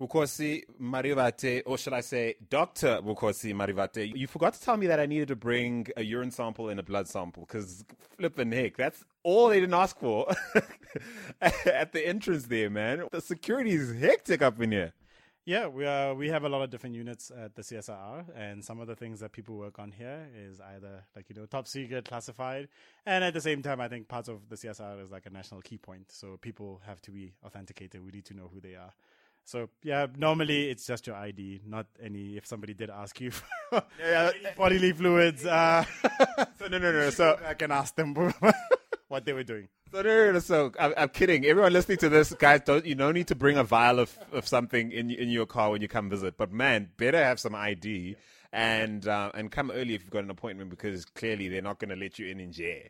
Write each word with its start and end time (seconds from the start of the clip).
Vukosi 0.00 0.62
Marivate, 0.80 1.62
or 1.66 1.76
should 1.76 1.92
I 1.92 2.00
say 2.00 2.36
Dr. 2.48 3.00
Vukosi 3.02 3.54
Marivate, 3.54 4.16
you 4.16 4.26
forgot 4.26 4.54
to 4.54 4.60
tell 4.60 4.76
me 4.78 4.86
that 4.86 4.98
I 4.98 5.06
needed 5.06 5.28
to 5.28 5.36
bring 5.36 5.88
a 5.96 6.02
urine 6.02 6.30
sample 6.30 6.70
and 6.70 6.80
a 6.80 6.82
blood 6.82 7.06
sample 7.06 7.44
because 7.46 7.84
flipping 8.16 8.50
heck, 8.50 8.76
that's 8.78 9.04
all 9.22 9.48
they 9.48 9.60
didn't 9.60 9.74
ask 9.74 9.98
for 9.98 10.32
at 11.40 11.92
the 11.92 12.06
entrance 12.06 12.46
there, 12.46 12.70
man. 12.70 13.04
The 13.12 13.20
security 13.20 13.72
is 13.72 14.00
hectic 14.00 14.40
up 14.40 14.60
in 14.60 14.72
here. 14.72 14.94
Yeah, 15.44 15.66
we 15.66 15.86
uh, 15.86 16.14
we 16.14 16.28
have 16.28 16.44
a 16.44 16.48
lot 16.48 16.62
of 16.62 16.70
different 16.70 16.94
units 16.94 17.32
at 17.36 17.54
the 17.54 17.62
CSIR, 17.62 18.26
and 18.36 18.62
some 18.64 18.78
of 18.78 18.86
the 18.86 18.94
things 18.94 19.20
that 19.20 19.32
people 19.32 19.56
work 19.56 19.78
on 19.78 19.90
here 19.90 20.28
is 20.36 20.60
either 20.60 21.04
like 21.16 21.28
you 21.28 21.34
know 21.34 21.46
top 21.46 21.66
secret, 21.66 22.04
classified, 22.04 22.68
and 23.06 23.24
at 23.24 23.34
the 23.34 23.40
same 23.40 23.62
time, 23.62 23.80
I 23.80 23.88
think 23.88 24.06
parts 24.06 24.28
of 24.28 24.48
the 24.48 24.56
CSIR 24.56 25.02
is 25.02 25.10
like 25.10 25.26
a 25.26 25.30
national 25.30 25.62
key 25.62 25.78
point, 25.78 26.12
so 26.12 26.36
people 26.40 26.80
have 26.86 27.00
to 27.02 27.10
be 27.10 27.32
authenticated. 27.44 28.04
We 28.04 28.12
need 28.12 28.26
to 28.26 28.34
know 28.34 28.50
who 28.52 28.60
they 28.60 28.74
are. 28.74 28.92
So 29.44 29.68
yeah, 29.82 30.06
normally 30.16 30.70
it's 30.70 30.86
just 30.86 31.06
your 31.06 31.16
ID, 31.16 31.62
not 31.66 31.86
any. 32.02 32.36
If 32.36 32.46
somebody 32.46 32.74
did 32.74 32.90
ask 32.90 33.20
you 33.20 33.30
for 33.30 33.82
yeah, 34.00 34.30
bodily 34.56 34.92
fluids, 34.92 35.44
uh, 35.44 35.84
so 36.58 36.68
no, 36.68 36.78
no, 36.78 36.92
no. 36.92 37.10
So 37.10 37.38
I 37.46 37.54
can 37.54 37.72
ask 37.72 37.94
them 37.94 38.14
what 39.08 39.24
they 39.24 39.32
were 39.32 39.42
doing. 39.42 39.68
So, 39.90 40.02
no, 40.02 40.08
no, 40.08 40.32
no, 40.32 40.38
so 40.38 40.70
I'm, 40.78 40.94
I'm, 40.96 41.08
kidding. 41.08 41.44
Everyone 41.44 41.72
listening 41.72 41.98
to 41.98 42.08
this, 42.08 42.32
guys, 42.34 42.60
don't 42.64 42.86
you 42.86 42.94
don't 42.94 43.14
need 43.14 43.26
to 43.26 43.34
bring 43.34 43.56
a 43.56 43.64
vial 43.64 43.98
of, 43.98 44.16
of 44.32 44.46
something 44.46 44.92
in 44.92 45.10
in 45.10 45.30
your 45.30 45.46
car 45.46 45.70
when 45.70 45.82
you 45.82 45.88
come 45.88 46.08
visit. 46.08 46.36
But 46.36 46.52
man, 46.52 46.90
better 46.96 47.22
have 47.22 47.40
some 47.40 47.54
ID 47.56 48.16
and 48.52 49.06
uh, 49.06 49.32
and 49.34 49.50
come 49.50 49.70
early 49.70 49.94
if 49.94 50.02
you've 50.02 50.10
got 50.10 50.24
an 50.24 50.30
appointment 50.30 50.70
because 50.70 51.04
clearly 51.04 51.48
they're 51.48 51.62
not 51.62 51.78
going 51.78 51.90
to 51.90 51.96
let 51.96 52.18
you 52.18 52.28
in 52.28 52.40
in 52.40 52.52
jail. 52.52 52.82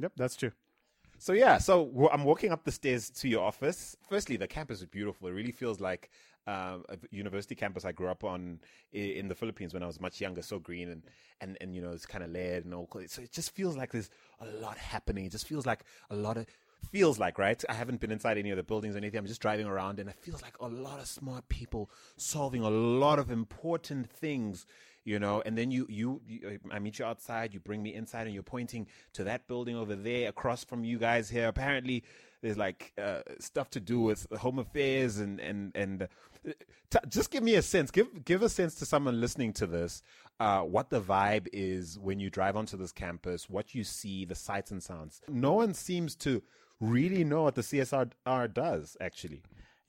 Yep, 0.00 0.12
that's 0.16 0.36
true. 0.36 0.52
So 1.22 1.34
yeah, 1.34 1.58
so 1.58 2.10
I'm 2.12 2.24
walking 2.24 2.50
up 2.50 2.64
the 2.64 2.72
stairs 2.72 3.08
to 3.10 3.28
your 3.28 3.44
office. 3.44 3.96
Firstly, 4.08 4.36
the 4.36 4.48
campus 4.48 4.80
is 4.80 4.86
beautiful. 4.86 5.28
It 5.28 5.30
really 5.30 5.52
feels 5.52 5.78
like 5.78 6.10
um, 6.48 6.84
a 6.88 6.98
university 7.12 7.54
campus 7.54 7.84
I 7.84 7.92
grew 7.92 8.08
up 8.08 8.24
on 8.24 8.58
in 8.92 9.28
the 9.28 9.34
Philippines 9.36 9.72
when 9.72 9.84
I 9.84 9.86
was 9.86 10.00
much 10.00 10.20
younger. 10.20 10.42
So 10.42 10.58
green 10.58 10.88
and 10.88 11.02
and 11.40 11.56
and 11.60 11.76
you 11.76 11.80
know 11.80 11.92
it's 11.92 12.06
kind 12.06 12.24
of 12.24 12.30
layered 12.30 12.64
and 12.64 12.74
all. 12.74 12.88
So 13.06 13.22
it 13.22 13.30
just 13.30 13.54
feels 13.54 13.76
like 13.76 13.92
there's 13.92 14.10
a 14.40 14.46
lot 14.46 14.76
happening. 14.78 15.24
It 15.24 15.30
just 15.30 15.46
feels 15.46 15.64
like 15.64 15.84
a 16.10 16.16
lot 16.16 16.38
of 16.38 16.46
feels 16.90 17.20
like 17.20 17.38
right. 17.38 17.62
I 17.68 17.74
haven't 17.74 18.00
been 18.00 18.10
inside 18.10 18.36
any 18.36 18.50
of 18.50 18.56
the 18.56 18.64
buildings 18.64 18.96
or 18.96 18.98
anything. 18.98 19.18
I'm 19.18 19.26
just 19.26 19.40
driving 19.40 19.66
around, 19.66 20.00
and 20.00 20.10
it 20.10 20.16
feels 20.16 20.42
like 20.42 20.58
a 20.58 20.66
lot 20.66 20.98
of 20.98 21.06
smart 21.06 21.48
people 21.48 21.88
solving 22.16 22.62
a 22.64 22.70
lot 22.70 23.20
of 23.20 23.30
important 23.30 24.10
things 24.10 24.66
you 25.04 25.18
know 25.18 25.42
and 25.44 25.56
then 25.56 25.70
you, 25.70 25.86
you, 25.88 26.20
you 26.26 26.58
i 26.70 26.78
meet 26.78 26.98
you 26.98 27.04
outside 27.04 27.52
you 27.52 27.60
bring 27.60 27.82
me 27.82 27.94
inside 27.94 28.26
and 28.26 28.34
you're 28.34 28.42
pointing 28.42 28.86
to 29.12 29.24
that 29.24 29.46
building 29.48 29.76
over 29.76 29.94
there 29.94 30.28
across 30.28 30.64
from 30.64 30.84
you 30.84 30.98
guys 30.98 31.28
here. 31.28 31.48
Apparently 31.48 32.02
there's 32.42 32.58
like 32.58 32.92
uh, 33.00 33.20
stuff 33.38 33.70
to 33.70 33.80
do 33.80 34.00
with 34.00 34.26
home 34.38 34.58
affairs 34.58 35.18
and 35.18 35.40
and 35.40 35.72
and 35.74 36.02
uh, 36.02 36.52
t- 36.90 36.98
just 37.08 37.30
give 37.30 37.42
me 37.42 37.54
a 37.54 37.62
sense 37.62 37.90
give 37.90 38.24
give 38.24 38.42
a 38.42 38.48
sense 38.48 38.74
to 38.76 38.86
someone 38.86 39.20
listening 39.20 39.52
to 39.52 39.66
this 39.66 40.02
uh, 40.40 40.60
what 40.60 40.90
the 40.90 41.00
vibe 41.00 41.46
is 41.52 41.98
when 41.98 42.18
you 42.18 42.30
drive 42.30 42.56
onto 42.56 42.76
this 42.76 42.92
campus 42.92 43.48
what 43.48 43.74
you 43.74 43.84
see 43.84 44.24
the 44.24 44.34
sights 44.34 44.70
and 44.70 44.82
sounds. 44.82 45.20
No 45.28 45.52
one 45.52 45.74
seems 45.74 46.16
to 46.16 46.42
really 46.80 47.22
know 47.22 47.44
what 47.44 47.54
the 47.54 47.62
CSIR 47.62 48.52
does 48.52 48.96
actually 49.00 49.42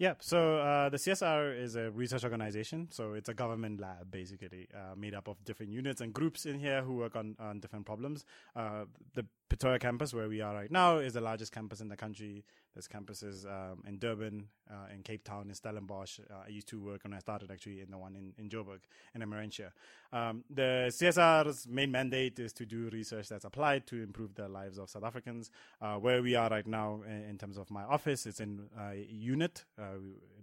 yeah, 0.03 0.15
so 0.19 0.57
uh, 0.57 0.89
the 0.89 0.97
CSIR 0.97 1.57
is 1.57 1.77
a 1.77 1.89
research 1.89 2.25
organization. 2.25 2.89
So 2.91 3.13
it's 3.13 3.29
a 3.29 3.33
government 3.33 3.79
lab, 3.79 4.11
basically, 4.11 4.67
uh, 4.75 4.95
made 4.97 5.15
up 5.15 5.29
of 5.29 5.41
different 5.45 5.71
units 5.71 6.01
and 6.01 6.11
groups 6.13 6.45
in 6.45 6.59
here 6.59 6.81
who 6.81 6.95
work 6.97 7.15
on, 7.15 7.37
on 7.39 7.61
different 7.61 7.85
problems. 7.85 8.25
Uh, 8.53 8.83
the 9.13 9.25
Pretoria 9.53 9.77
campus, 9.77 10.15
where 10.15 10.27
we 10.27 10.41
are 10.41 10.51
right 10.51 10.71
now, 10.71 10.97
is 10.97 11.13
the 11.13 11.21
largest 11.21 11.51
campus 11.51 11.79
in 11.79 11.87
the 11.87 11.95
country. 11.95 12.43
There's 12.73 12.87
campuses 12.87 13.45
um, 13.45 13.83
in 13.87 13.99
Durban, 13.99 14.47
uh, 14.67 14.91
in 14.91 15.03
Cape 15.03 15.23
Town, 15.23 15.45
in 15.47 15.53
Stellenbosch. 15.53 16.19
Uh, 16.21 16.45
I 16.47 16.49
used 16.49 16.67
to 16.69 16.81
work 16.81 17.01
and 17.05 17.13
I 17.13 17.19
started 17.19 17.51
actually 17.51 17.81
in 17.81 17.91
the 17.91 17.99
one 17.99 18.15
in, 18.15 18.33
in 18.39 18.49
Joburg, 18.49 18.79
in 19.13 19.21
Emmarentia. 19.21 19.69
Um, 20.11 20.43
the 20.49 20.87
CSIR's 20.89 21.67
main 21.67 21.91
mandate 21.91 22.39
is 22.39 22.51
to 22.53 22.65
do 22.65 22.89
research 22.91 23.29
that's 23.29 23.45
applied 23.45 23.85
to 23.87 24.01
improve 24.01 24.33
the 24.33 24.47
lives 24.47 24.79
of 24.79 24.89
South 24.89 25.03
Africans. 25.03 25.51
Uh, 25.79 25.97
where 25.97 26.23
we 26.23 26.33
are 26.33 26.49
right 26.49 26.65
now 26.65 27.01
in, 27.05 27.23
in, 27.29 27.37
terms 27.37 27.59
of 27.59 27.69
my 27.69 27.83
office, 27.83 28.25
it's 28.25 28.39
in 28.39 28.63
a 28.79 28.95
unit. 29.07 29.65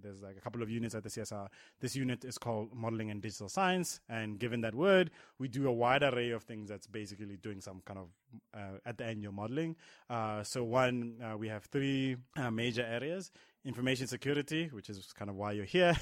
Uh, 0.00 0.08
there's 0.08 0.22
like 0.22 0.36
a 0.36 0.40
couple 0.40 0.62
of 0.62 0.70
units 0.70 0.94
at 0.94 1.02
the 1.02 1.08
CSR. 1.08 1.48
This 1.80 1.96
unit 1.96 2.24
is 2.24 2.38
called 2.38 2.74
Modeling 2.74 3.10
and 3.10 3.20
Digital 3.22 3.48
Science. 3.48 4.00
And 4.08 4.38
given 4.38 4.60
that 4.62 4.74
word, 4.74 5.10
we 5.38 5.48
do 5.48 5.68
a 5.68 5.72
wide 5.72 6.02
array 6.02 6.30
of 6.30 6.42
things 6.42 6.68
that's 6.68 6.86
basically 6.86 7.36
doing 7.36 7.60
some 7.60 7.82
kind 7.84 7.98
of, 7.98 8.08
uh, 8.54 8.78
at 8.84 8.98
the 8.98 9.06
end, 9.06 9.22
you're 9.22 9.32
modeling. 9.32 9.76
Uh, 10.08 10.42
so 10.42 10.64
one, 10.64 11.16
we 11.38 11.48
have 11.48 11.64
three 11.64 12.16
uh, 12.36 12.50
major 12.50 12.82
areas 12.82 13.30
information 13.64 14.06
security, 14.06 14.68
which 14.72 14.88
is 14.88 15.12
kind 15.12 15.28
of 15.28 15.36
why 15.36 15.52
you're 15.52 15.64
here, 15.64 15.94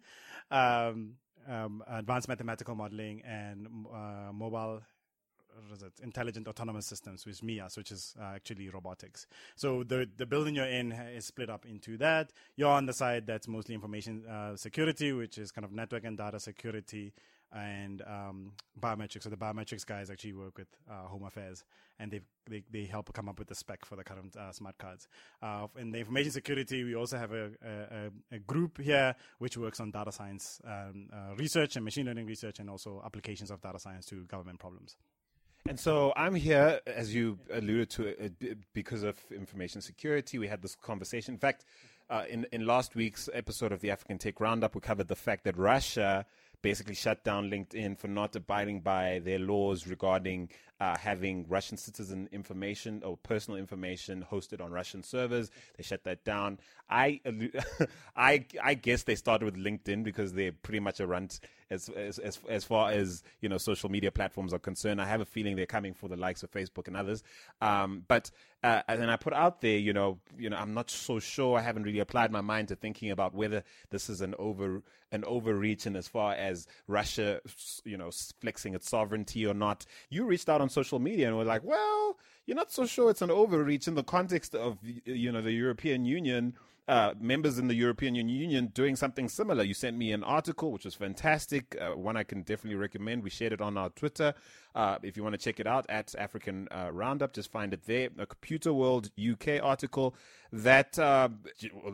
um, 0.50 1.14
um, 1.46 1.82
advanced 1.86 2.28
mathematical 2.28 2.74
modeling, 2.74 3.22
and 3.22 3.66
mobile. 5.70 5.88
Intelligent 6.02 6.48
autonomous 6.48 6.86
systems, 6.86 7.26
with 7.26 7.40
MIAS, 7.42 7.76
which 7.76 7.90
is 7.90 8.14
uh, 8.20 8.32
actually 8.34 8.68
robotics. 8.68 9.26
So 9.56 9.82
the 9.82 10.08
the 10.16 10.26
building 10.26 10.54
you're 10.54 10.66
in 10.66 10.92
is 10.92 11.26
split 11.26 11.50
up 11.50 11.66
into 11.66 11.96
that. 11.98 12.32
You're 12.56 12.70
on 12.70 12.86
the 12.86 12.92
side 12.92 13.26
that's 13.26 13.48
mostly 13.48 13.74
information 13.74 14.26
uh, 14.26 14.56
security, 14.56 15.12
which 15.12 15.38
is 15.38 15.50
kind 15.50 15.64
of 15.64 15.72
network 15.72 16.04
and 16.04 16.16
data 16.16 16.40
security, 16.40 17.12
and 17.52 18.02
um, 18.02 18.52
biometrics. 18.80 19.22
So 19.22 19.30
the 19.30 19.36
biometrics 19.36 19.84
guys 19.84 20.10
actually 20.10 20.32
work 20.32 20.58
with 20.58 20.68
uh, 20.90 21.08
Home 21.08 21.24
Affairs, 21.24 21.64
and 21.98 22.10
they 22.10 22.20
they 22.48 22.62
they 22.70 22.84
help 22.84 23.12
come 23.12 23.28
up 23.28 23.38
with 23.38 23.48
the 23.48 23.54
spec 23.54 23.84
for 23.84 23.96
the 23.96 24.04
current 24.04 24.36
uh, 24.36 24.52
smart 24.52 24.78
cards. 24.78 25.06
Uh, 25.42 25.66
in 25.78 25.92
the 25.92 25.98
information 25.98 26.32
security, 26.32 26.84
we 26.84 26.94
also 26.94 27.18
have 27.18 27.32
a, 27.32 27.50
a, 27.62 28.36
a 28.36 28.38
group 28.38 28.80
here 28.80 29.14
which 29.38 29.56
works 29.56 29.80
on 29.80 29.90
data 29.90 30.12
science 30.12 30.60
um, 30.64 31.08
uh, 31.12 31.34
research 31.36 31.76
and 31.76 31.84
machine 31.84 32.06
learning 32.06 32.26
research, 32.26 32.58
and 32.58 32.70
also 32.70 33.02
applications 33.04 33.50
of 33.50 33.60
data 33.60 33.78
science 33.78 34.06
to 34.06 34.24
government 34.24 34.58
problems. 34.58 34.96
And 35.68 35.78
so 35.78 36.12
I'm 36.16 36.34
here, 36.34 36.80
as 36.86 37.14
you 37.14 37.38
alluded 37.52 37.90
to, 37.90 38.24
uh, 38.26 38.54
because 38.74 39.04
of 39.04 39.16
information 39.30 39.80
security. 39.80 40.38
We 40.38 40.48
had 40.48 40.60
this 40.60 40.74
conversation. 40.74 41.34
In 41.34 41.38
fact, 41.38 41.64
uh, 42.10 42.24
in 42.28 42.46
in 42.52 42.66
last 42.66 42.96
week's 42.96 43.28
episode 43.32 43.70
of 43.70 43.80
the 43.80 43.90
African 43.90 44.18
Tech 44.18 44.40
Roundup, 44.40 44.74
we 44.74 44.80
covered 44.80 45.08
the 45.08 45.16
fact 45.16 45.44
that 45.44 45.56
Russia 45.56 46.26
basically 46.62 46.94
shut 46.94 47.24
down 47.24 47.50
LinkedIn 47.50 47.98
for 47.98 48.08
not 48.08 48.34
abiding 48.36 48.80
by 48.80 49.20
their 49.24 49.38
laws 49.38 49.86
regarding 49.86 50.48
uh, 50.80 50.96
having 50.96 51.46
Russian 51.48 51.76
citizen 51.76 52.28
information 52.32 53.02
or 53.04 53.16
personal 53.16 53.58
information 53.58 54.24
hosted 54.30 54.60
on 54.60 54.72
Russian 54.72 55.02
servers. 55.02 55.50
They 55.76 55.82
shut 55.82 56.04
that 56.04 56.24
down. 56.24 56.58
I, 56.88 57.20
I, 58.16 58.46
I 58.62 58.74
guess 58.74 59.02
they 59.04 59.14
started 59.14 59.44
with 59.44 59.56
LinkedIn 59.56 60.02
because 60.02 60.32
they're 60.32 60.52
pretty 60.52 60.80
much 60.80 61.00
a 61.00 61.06
runt 61.06 61.40
as, 61.72 61.88
as, 61.88 62.18
as, 62.18 62.38
as 62.48 62.64
far 62.64 62.90
as, 62.90 63.22
you 63.40 63.48
know, 63.48 63.58
social 63.58 63.88
media 63.88 64.10
platforms 64.10 64.52
are 64.52 64.58
concerned. 64.58 65.00
I 65.00 65.06
have 65.06 65.20
a 65.20 65.24
feeling 65.24 65.56
they're 65.56 65.66
coming 65.66 65.94
for 65.94 66.08
the 66.08 66.16
likes 66.16 66.42
of 66.42 66.50
Facebook 66.50 66.86
and 66.86 66.96
others. 66.96 67.22
Um, 67.60 68.04
but, 68.06 68.30
uh, 68.62 68.82
and 68.86 69.10
I 69.10 69.16
put 69.16 69.32
out 69.32 69.60
there, 69.60 69.78
you 69.78 69.92
know, 69.92 70.18
you 70.38 70.50
know, 70.50 70.56
I'm 70.56 70.74
not 70.74 70.90
so 70.90 71.18
sure. 71.18 71.58
I 71.58 71.62
haven't 71.62 71.84
really 71.84 71.98
applied 71.98 72.30
my 72.30 72.40
mind 72.40 72.68
to 72.68 72.76
thinking 72.76 73.10
about 73.10 73.34
whether 73.34 73.64
this 73.90 74.08
is 74.08 74.20
an 74.20 74.34
over, 74.38 74.82
an 75.10 75.24
overreach 75.24 75.86
and 75.86 75.96
as 75.96 76.06
far 76.06 76.34
as 76.34 76.66
Russia, 76.86 77.40
you 77.84 77.96
know, 77.96 78.10
flexing 78.40 78.74
its 78.74 78.88
sovereignty 78.88 79.46
or 79.46 79.54
not. 79.54 79.86
You 80.10 80.24
reached 80.26 80.48
out 80.48 80.60
on 80.60 80.68
social 80.68 80.98
media 80.98 81.28
and 81.28 81.36
were 81.36 81.44
like, 81.44 81.64
well, 81.64 82.18
you're 82.46 82.56
not 82.56 82.72
so 82.72 82.86
sure 82.86 83.10
it's 83.10 83.22
an 83.22 83.30
overreach 83.30 83.88
in 83.88 83.94
the 83.94 84.02
context 84.02 84.54
of, 84.54 84.78
you 85.04 85.32
know, 85.32 85.40
the 85.40 85.52
European 85.52 86.04
Union 86.04 86.54
uh, 86.88 87.14
members 87.20 87.58
in 87.58 87.68
the 87.68 87.74
European 87.74 88.14
Union 88.14 88.66
doing 88.74 88.96
something 88.96 89.28
similar. 89.28 89.62
You 89.62 89.74
sent 89.74 89.96
me 89.96 90.10
an 90.10 90.24
article, 90.24 90.72
which 90.72 90.84
was 90.84 90.94
fantastic. 90.94 91.76
Uh, 91.80 91.90
one 91.90 92.16
I 92.16 92.24
can 92.24 92.42
definitely 92.42 92.76
recommend. 92.76 93.22
We 93.22 93.30
shared 93.30 93.52
it 93.52 93.60
on 93.60 93.78
our 93.78 93.90
Twitter. 93.90 94.34
Uh, 94.74 94.98
if 95.02 95.16
you 95.16 95.22
want 95.22 95.34
to 95.34 95.38
check 95.38 95.60
it 95.60 95.66
out 95.66 95.86
at 95.88 96.12
African 96.18 96.66
uh, 96.72 96.90
Roundup, 96.92 97.34
just 97.34 97.52
find 97.52 97.72
it 97.72 97.84
there. 97.86 98.08
A 98.18 98.26
Computer 98.26 98.72
World 98.72 99.10
UK 99.16 99.62
article 99.62 100.16
that 100.50 100.98
uh, 100.98 101.28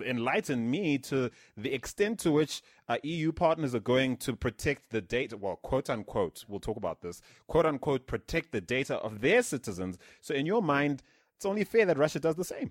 enlightened 0.07 0.71
me 0.71 0.97
to 0.99 1.31
the 1.57 1.75
extent 1.75 2.19
to 2.21 2.33
which 2.33 2.63
uh, 2.89 2.97
EU 3.03 3.31
partners 3.31 3.75
are 3.75 3.81
going 3.81 4.17
to 4.17 4.35
protect 4.35 4.91
the 4.91 5.03
data, 5.03 5.37
well, 5.37 5.57
quote 5.57 5.91
unquote, 5.91 6.47
we'll 6.49 6.61
talk 6.61 6.79
about 6.79 7.03
this, 7.03 7.21
quote 7.47 7.67
unquote, 7.67 8.07
protect 8.07 8.53
the 8.53 8.61
data 8.63 8.97
of 8.97 9.21
their 9.21 9.43
citizens. 9.43 9.99
So, 10.23 10.35
in 10.35 10.47
your 10.47 10.63
mind, 10.63 11.03
it's 11.37 11.45
only 11.45 11.65
fair 11.65 11.85
that 11.85 11.99
Russia 11.99 12.21
does 12.21 12.37
the 12.37 12.45
same. 12.45 12.71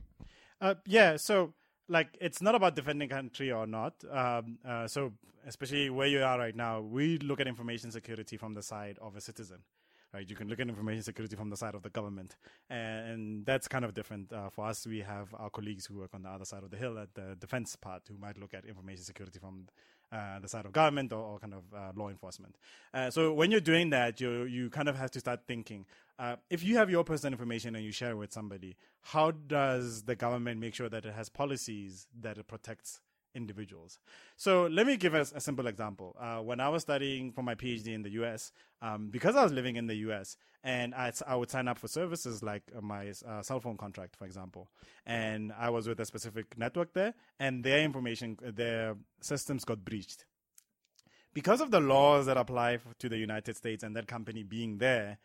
yeah. 0.88 1.18
So, 1.18 1.54
like 1.88 2.18
it's 2.20 2.42
not 2.42 2.56
about 2.56 2.76
defending 2.76 3.10
country 3.10 3.52
or 3.52 3.68
not. 3.68 3.94
Um, 4.12 4.60
uh, 4.68 4.88
so 4.88 5.14
especially 5.46 5.90
where 5.90 6.08
you 6.08 6.24
are 6.24 6.38
right 6.38 6.56
now, 6.56 6.82
we 6.82 7.18
look 7.20 7.40
at 7.40 7.48
information 7.48 7.92
security 7.92 8.38
from 8.38 8.54
the 8.54 8.64
side 8.64 8.98
of 9.02 9.16
a 9.16 9.22
citizen. 9.22 9.60
Right, 10.14 10.28
you 10.28 10.38
can 10.38 10.48
look 10.48 10.62
at 10.62 10.70
information 10.70 11.04
security 11.04 11.36
from 11.36 11.50
the 11.50 11.58
side 11.58 11.76
of 11.76 11.84
the 11.84 11.90
government, 11.90 12.38
and 12.70 13.46
that's 13.46 13.68
kind 13.68 13.84
of 13.84 13.94
different. 13.94 14.32
Uh, 14.32 14.50
for 14.50 14.66
us, 14.66 14.88
we 14.88 15.00
have 15.00 15.36
our 15.38 15.50
colleagues 15.50 15.86
who 15.86 15.98
work 16.00 16.12
on 16.14 16.24
the 16.24 16.30
other 16.30 16.46
side 16.46 16.64
of 16.64 16.72
the 16.72 16.78
hill 16.78 16.98
at 16.98 17.14
the 17.14 17.36
defense 17.38 17.76
part, 17.76 18.04
who 18.08 18.18
might 18.18 18.38
look 18.38 18.54
at 18.54 18.64
information 18.66 19.04
security 19.04 19.38
from 19.38 19.68
uh, 20.12 20.40
the 20.40 20.48
side 20.48 20.66
of 20.66 20.72
government 20.72 21.12
or, 21.12 21.20
or 21.22 21.40
kind 21.40 21.54
of 21.54 21.64
uh, 21.76 21.92
law 21.96 22.10
enforcement. 22.10 22.56
Uh, 22.94 23.10
so 23.10 23.34
when 23.34 23.52
you're 23.52 23.60
doing 23.60 23.90
that, 23.90 24.22
you 24.22 24.44
you 24.44 24.70
kind 24.70 24.88
of 24.88 24.96
have 24.98 25.12
to 25.12 25.20
start 25.20 25.42
thinking. 25.48 25.86
Uh, 26.20 26.36
if 26.50 26.64
you 26.64 26.78
have 26.78 26.90
your 26.90 27.04
personal 27.04 27.34
information 27.34 27.76
and 27.76 27.86
you 27.86 27.92
share 27.92 28.12
it 28.12 28.18
with 28.18 28.34
somebody, 28.34 28.76
how 29.02 29.32
does 29.32 30.04
the 30.04 30.16
government 30.16 30.60
make 30.60 30.74
sure 30.74 30.90
that 30.90 31.06
it 31.06 31.14
has 31.14 31.30
policies 31.30 32.08
that 32.20 32.38
it 32.38 32.48
protects 32.48 33.02
individuals. 33.38 34.00
So 34.36 34.68
let 34.68 34.86
me 34.86 34.98
give 34.98 35.16
us 35.16 35.32
a 35.34 35.40
simple 35.40 35.68
example. 35.68 36.16
Uh, 36.20 36.40
when 36.40 36.60
I 36.60 36.68
was 36.68 36.82
studying 36.82 37.32
for 37.32 37.44
my 37.44 37.56
PhD 37.56 37.94
in 37.94 38.02
the 38.02 38.10
US, 38.22 38.52
um, 38.82 39.10
because 39.10 39.36
I 39.36 39.44
was 39.44 39.54
living 39.54 39.78
in 39.78 39.88
the 39.88 39.96
US, 40.08 40.36
and 40.64 40.94
I, 40.94 41.14
I 41.26 41.36
would 41.36 41.50
sign 41.50 41.68
up 41.68 41.78
for 41.78 41.88
services 41.88 42.44
like 42.44 42.64
uh, 42.76 42.82
my 42.82 43.14
uh, 43.26 43.42
cell 43.42 43.60
phone 43.60 43.78
contract, 43.78 44.16
for 44.18 44.26
example, 44.26 44.68
and 45.06 45.54
I 45.58 45.70
was 45.70 45.88
with 45.88 46.00
a 46.00 46.06
specific 46.06 46.58
network 46.58 46.94
there, 46.94 47.14
and 47.40 47.64
their 47.64 47.82
information, 47.82 48.38
their 48.42 48.96
systems 49.22 49.64
got 49.64 49.86
breached. 49.86 50.26
Because 51.34 51.62
of 51.62 51.70
the 51.70 51.80
laws 51.80 52.26
that 52.26 52.36
apply 52.36 52.80
to 52.98 53.08
the 53.08 53.18
United 53.18 53.56
States 53.56 53.84
and 53.84 53.96
that 53.96 54.08
company 54.08 54.42
being 54.42 54.80
there, 54.80 55.20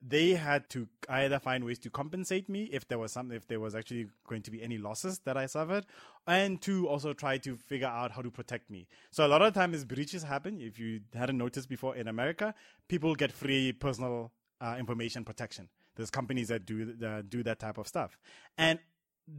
they 0.00 0.30
had 0.30 0.68
to 0.70 0.86
either 1.08 1.38
find 1.38 1.64
ways 1.64 1.78
to 1.80 1.90
compensate 1.90 2.48
me 2.48 2.64
if 2.72 2.86
there 2.86 2.98
was 2.98 3.12
some 3.12 3.32
if 3.32 3.48
there 3.48 3.58
was 3.58 3.74
actually 3.74 4.06
going 4.28 4.42
to 4.42 4.50
be 4.50 4.62
any 4.62 4.78
losses 4.78 5.20
that 5.20 5.36
I 5.36 5.46
suffered, 5.46 5.86
and 6.26 6.60
to 6.62 6.88
also 6.88 7.12
try 7.12 7.38
to 7.38 7.56
figure 7.56 7.88
out 7.88 8.12
how 8.12 8.22
to 8.22 8.30
protect 8.30 8.70
me. 8.70 8.86
So 9.10 9.26
a 9.26 9.28
lot 9.28 9.42
of 9.42 9.54
times 9.54 9.84
breaches 9.84 10.22
happen. 10.22 10.60
If 10.60 10.78
you 10.78 11.00
hadn't 11.14 11.38
noticed 11.38 11.68
before 11.68 11.96
in 11.96 12.08
America, 12.08 12.54
people 12.88 13.14
get 13.14 13.32
free 13.32 13.72
personal 13.72 14.32
uh, 14.60 14.76
information 14.78 15.24
protection. 15.24 15.68
There's 15.96 16.10
companies 16.10 16.48
that 16.48 16.64
do 16.64 16.94
uh, 17.04 17.22
do 17.28 17.42
that 17.42 17.58
type 17.58 17.78
of 17.78 17.88
stuff, 17.88 18.16
and 18.56 18.78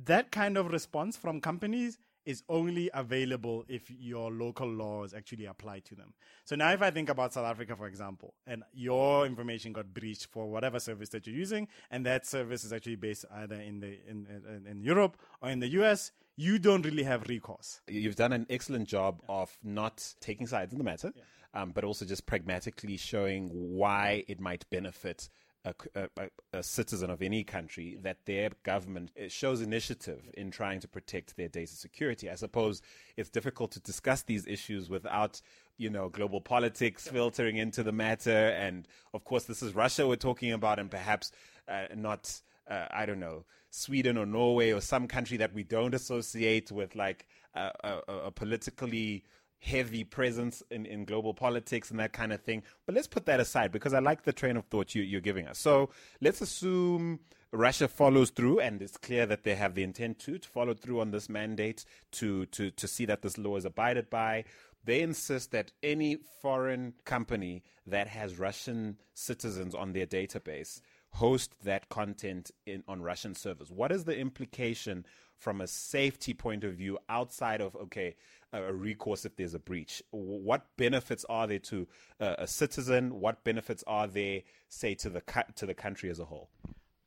that 0.06 0.32
kind 0.32 0.58
of 0.58 0.72
response 0.72 1.16
from 1.16 1.40
companies 1.40 1.98
is 2.30 2.44
only 2.48 2.92
available 2.94 3.66
if 3.68 3.90
your 3.90 4.30
local 4.30 4.68
laws 4.68 5.16
actually 5.16 5.46
apply 5.46 5.80
to 5.80 5.96
them. 5.96 6.14
So 6.46 6.56
now 6.56 6.72
if 6.72 6.82
I 6.84 6.92
think 6.92 7.10
about 7.10 7.34
South 7.34 7.48
Africa, 7.48 7.76
for 7.76 7.88
example, 7.88 8.36
and 8.46 8.62
your 8.72 9.26
information 9.26 9.74
got 9.74 9.92
breached 9.96 10.28
for 10.28 10.48
whatever 10.48 10.80
service 10.80 11.10
that 11.10 11.26
you're 11.26 11.36
using, 11.36 11.68
and 11.90 12.06
that 12.06 12.28
service 12.28 12.64
is 12.64 12.72
actually 12.72 12.98
based 12.98 13.26
either 13.34 13.56
in 13.56 13.80
the 13.80 13.98
in, 14.08 14.28
in, 14.48 14.68
in 14.68 14.84
Europe 14.84 15.18
or 15.42 15.50
in 15.50 15.60
the 15.60 15.70
US, 15.80 16.12
you 16.36 16.60
don't 16.60 16.86
really 16.86 17.02
have 17.02 17.28
recourse. 17.28 17.82
You've 17.88 18.16
done 18.16 18.32
an 18.32 18.46
excellent 18.48 18.88
job 18.88 19.22
yeah. 19.24 19.36
of 19.36 19.58
not 19.64 20.14
taking 20.22 20.46
sides 20.46 20.72
in 20.72 20.78
the 20.78 20.84
matter, 20.84 21.12
yeah. 21.16 21.24
um, 21.60 21.72
but 21.72 21.84
also 21.84 22.06
just 22.06 22.28
pragmatically 22.28 22.98
showing 22.98 23.50
why 23.50 24.24
it 24.28 24.40
might 24.40 24.70
benefit 24.70 25.30
a, 25.66 25.74
a, 25.96 26.30
a, 26.54 26.64
citizen 26.64 27.10
of 27.10 27.22
any 27.22 27.44
country 27.44 27.98
that 28.02 28.26
their 28.26 28.50
government 28.64 29.12
shows 29.28 29.62
initiative 29.62 30.30
in 30.36 30.52
trying 30.52 30.80
to 30.80 30.88
protect 30.88 31.36
their 31.36 31.50
data 31.50 31.74
security. 31.74 32.30
I 32.30 32.36
suppose 32.36 32.82
it's 33.18 33.30
difficult 33.30 33.72
to 33.72 33.80
discuss 33.82 34.22
these 34.24 34.48
issues 34.48 34.90
without, 34.90 35.42
you 35.78 35.90
know, 35.90 36.10
global 36.10 36.42
politics 36.42 37.08
filtering 37.08 37.58
into 37.58 37.84
the 37.84 37.92
matter. 37.92 38.50
And 38.50 38.88
of 39.14 39.24
course, 39.24 39.46
this 39.46 39.62
is 39.62 39.76
Russia 39.76 40.08
we're 40.08 40.16
talking 40.16 40.54
about, 40.54 40.80
and 40.80 40.90
perhaps 40.90 41.32
uh, 41.68 41.88
not, 41.96 42.42
uh, 42.70 42.86
I 42.92 43.06
don't 43.06 43.20
know, 43.20 43.44
Sweden 43.70 44.18
or 44.18 44.26
Norway 44.26 44.72
or 44.72 44.82
some 44.82 45.08
country 45.08 45.38
that 45.38 45.54
we 45.54 45.64
don't 45.64 45.94
associate 45.94 46.72
with 46.72 46.96
like 46.96 47.28
a, 47.54 47.72
a 48.08 48.32
politically 48.32 49.24
heavy 49.60 50.04
presence 50.04 50.64
in, 50.72 50.86
in 50.86 51.06
global 51.06 51.34
politics 51.34 51.92
and 51.92 52.00
that 52.00 52.14
kind 52.14 52.32
of 52.32 52.42
thing. 52.42 52.64
But 52.86 52.96
let's 52.96 53.08
put 53.08 53.26
that 53.26 53.40
aside 53.40 53.72
because 53.72 53.94
I 53.94 54.00
like 54.00 54.24
the 54.24 54.34
train 54.34 54.58
of 54.58 54.66
thought 54.66 54.96
you, 54.96 55.04
you're 55.04 55.22
giving 55.22 55.48
us. 55.48 55.60
So 55.60 55.90
let's 56.22 56.42
assume 56.42 57.20
Russia 57.52 57.88
follows 57.88 58.30
through, 58.30 58.60
and 58.60 58.82
it's 58.82 58.98
clear 58.98 59.26
that 59.26 59.44
they 59.44 59.56
have 59.56 59.76
the 59.76 59.84
intent 59.84 60.20
to, 60.20 60.38
to 60.38 60.48
follow 60.48 60.74
through 60.74 61.02
on 61.02 61.12
this 61.12 61.30
mandate 61.30 61.84
to, 62.12 62.46
to, 62.48 62.72
to 62.72 62.88
see 62.88 63.06
that 63.06 63.22
this 63.22 63.38
law 63.38 63.58
is 63.58 63.66
abided 63.66 64.10
by. 64.10 64.46
They 64.86 65.02
insist 65.02 65.52
that 65.52 65.72
any 65.84 66.18
foreign 66.42 66.94
company 67.06 67.64
that 67.86 68.08
has 68.08 68.40
Russian 68.40 68.98
citizens 69.14 69.76
on 69.76 69.94
their 69.94 70.06
database 70.06 70.82
host 71.14 71.56
that 71.64 71.90
content 71.90 72.52
in 72.66 72.84
on 72.88 73.02
Russian 73.02 73.36
servers. 73.36 73.72
What 73.72 73.92
is 73.92 74.04
the 74.06 74.18
implication 74.18 75.06
from 75.38 75.62
a 75.62 75.68
safety 75.68 76.34
point 76.34 76.64
of 76.64 76.74
view 76.76 77.00
outside 77.08 77.62
of 77.62 77.76
okay 77.76 78.16
a 78.52 78.74
recourse 78.74 79.26
if 79.26 79.36
there's 79.36 79.54
a 79.54 79.60
breach 79.60 80.02
what 80.12 80.66
benefits 80.78 81.26
are 81.30 81.46
there 81.46 81.60
to 81.60 81.88
uh, 82.20 82.36
a 82.40 82.48
citizen 82.48 83.20
what 83.20 83.44
benefits 83.44 83.84
are 83.86 84.08
there 84.08 84.42
say 84.68 84.96
to 84.96 85.10
the 85.10 85.22
to 85.56 85.66
the 85.66 85.74
country 85.74 86.10
as 86.10 86.20
a 86.20 86.26
whole 86.26 86.50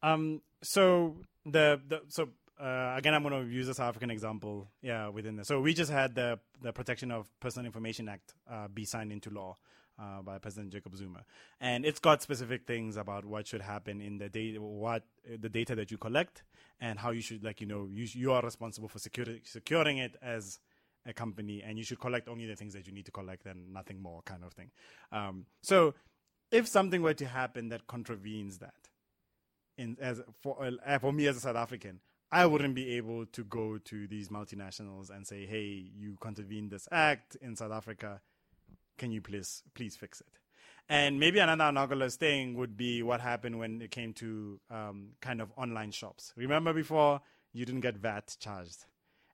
um 0.03 0.41
so 0.63 1.17
the, 1.45 1.81
the 1.89 2.01
so 2.09 2.29
uh, 2.63 2.95
again, 2.97 3.13
I'm 3.13 3.25
going 3.25 3.45
to 3.45 3.53
use 3.53 3.67
a 3.67 3.75
South 3.75 3.89
African 3.89 4.11
example. 4.11 4.69
Yeah, 4.83 5.09
within 5.09 5.35
this. 5.35 5.49
So 5.49 5.61
we 5.61 5.75
just 5.75 5.91
had 5.91 6.15
the 6.15 6.39
the 6.61 6.73
Protection 6.73 7.11
of 7.11 7.29
Personal 7.41 7.67
Information 7.67 8.09
Act 8.09 8.35
uh, 8.49 8.69
be 8.69 8.85
signed 8.85 9.11
into 9.11 9.31
law 9.31 9.57
uh, 9.99 10.23
by 10.23 10.39
President 10.39 10.73
Jacob 10.73 10.95
Zuma, 10.95 11.25
and 11.61 11.85
it's 11.85 11.99
got 11.99 12.23
specific 12.23 12.67
things 12.67 12.97
about 12.97 13.25
what 13.25 13.49
should 13.49 13.63
happen 13.63 14.01
in 14.01 14.19
the 14.19 14.29
data, 14.29 14.63
what 14.63 15.03
the 15.29 15.49
data 15.49 15.75
that 15.75 15.91
you 15.91 15.99
collect, 15.99 16.45
and 16.81 17.01
how 17.01 17.11
you 17.11 17.21
should, 17.21 17.43
like 17.43 17.61
you 17.61 17.67
know, 17.67 17.89
you 17.91 18.07
you 18.13 18.33
are 18.33 18.43
responsible 18.43 18.89
for 18.89 19.01
security, 19.01 19.41
securing 19.45 19.99
it 19.99 20.17
as 20.23 20.61
a 21.07 21.13
company, 21.13 21.63
and 21.63 21.79
you 21.79 21.85
should 21.85 22.01
collect 22.01 22.29
only 22.29 22.47
the 22.47 22.57
things 22.57 22.75
that 22.75 22.87
you 22.87 22.93
need 22.93 23.07
to 23.07 23.13
collect 23.13 23.47
and 23.47 23.73
nothing 23.73 24.01
more, 24.01 24.23
kind 24.23 24.45
of 24.45 24.53
thing. 24.53 24.71
Um, 25.11 25.47
so, 25.63 25.95
if 26.51 26.69
something 26.69 27.03
were 27.03 27.15
to 27.15 27.27
happen 27.27 27.69
that 27.71 27.87
contravenes 27.87 28.59
that, 28.59 28.75
in 29.79 29.97
as 30.01 30.21
for 30.43 30.71
uh, 30.87 30.99
for 30.99 31.13
me 31.13 31.27
as 31.27 31.37
a 31.37 31.41
South 31.41 31.57
African, 31.57 32.01
I 32.31 32.47
wouldn't 32.47 32.75
be 32.75 32.97
able 32.97 33.27
to 33.27 33.45
go 33.45 33.79
to 33.79 34.07
these 34.07 34.29
multinationals 34.29 35.11
and 35.11 35.27
say, 35.27 35.47
"Hey, 35.47 35.91
you 35.97 36.17
contravened 36.21 36.71
this 36.71 36.89
act 36.93 37.37
in 37.41 37.57
South 37.57 37.73
Africa 37.73 38.21
can 38.99 39.11
you 39.11 39.21
please 39.21 39.63
please 39.75 39.97
fix 39.97 40.21
it? 40.21 40.39
And 40.89 41.19
maybe 41.19 41.39
another 41.39 41.65
anomalous 41.65 42.17
thing 42.17 42.55
would 42.55 42.77
be 42.77 43.03
what 43.03 43.21
happened 43.21 43.59
when 43.59 43.81
it 43.81 43.91
came 43.91 44.13
to 44.15 44.61
um, 44.71 45.11
kind 45.21 45.41
of 45.41 45.51
online 45.57 45.91
shops. 45.91 46.33
Remember 46.37 46.73
before 46.73 47.21
you 47.53 47.65
didn't 47.65 47.81
get 47.81 47.97
VAT 47.97 48.37
charged, 48.39 48.85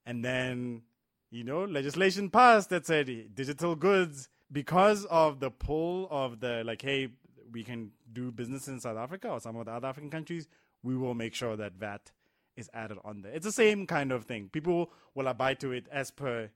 and 0.06 0.24
then 0.24 0.82
you 1.30 1.44
know 1.44 1.64
legislation 1.64 2.30
passed 2.30 2.70
that 2.70 2.86
said 2.86 3.34
digital 3.34 3.74
goods 3.74 4.28
because 4.50 5.04
of 5.06 5.40
the 5.40 5.50
pull 5.50 6.08
of 6.10 6.40
the 6.40 6.62
like, 6.64 6.82
hey, 6.82 7.08
we 7.52 7.64
can 7.64 7.90
do 8.12 8.30
business 8.30 8.68
in 8.68 8.80
South 8.80 8.96
Africa 8.96 9.28
or 9.28 9.40
some 9.40 9.56
of 9.56 9.66
the 9.66 9.72
other 9.72 9.88
African 9.88 10.10
countries. 10.10 10.48
We 10.82 10.96
will 10.96 11.14
make 11.14 11.34
sure 11.34 11.56
that 11.56 11.74
VAT 11.74 12.12
is 12.56 12.70
added 12.72 12.98
on 13.04 13.22
there. 13.22 13.32
It's 13.32 13.46
the 13.46 13.52
same 13.52 13.86
kind 13.86 14.12
of 14.12 14.24
thing. 14.24 14.48
People 14.50 14.90
will 15.14 15.28
abide 15.28 15.60
to 15.60 15.72
it 15.72 15.86
as 15.92 16.10
per 16.10 16.50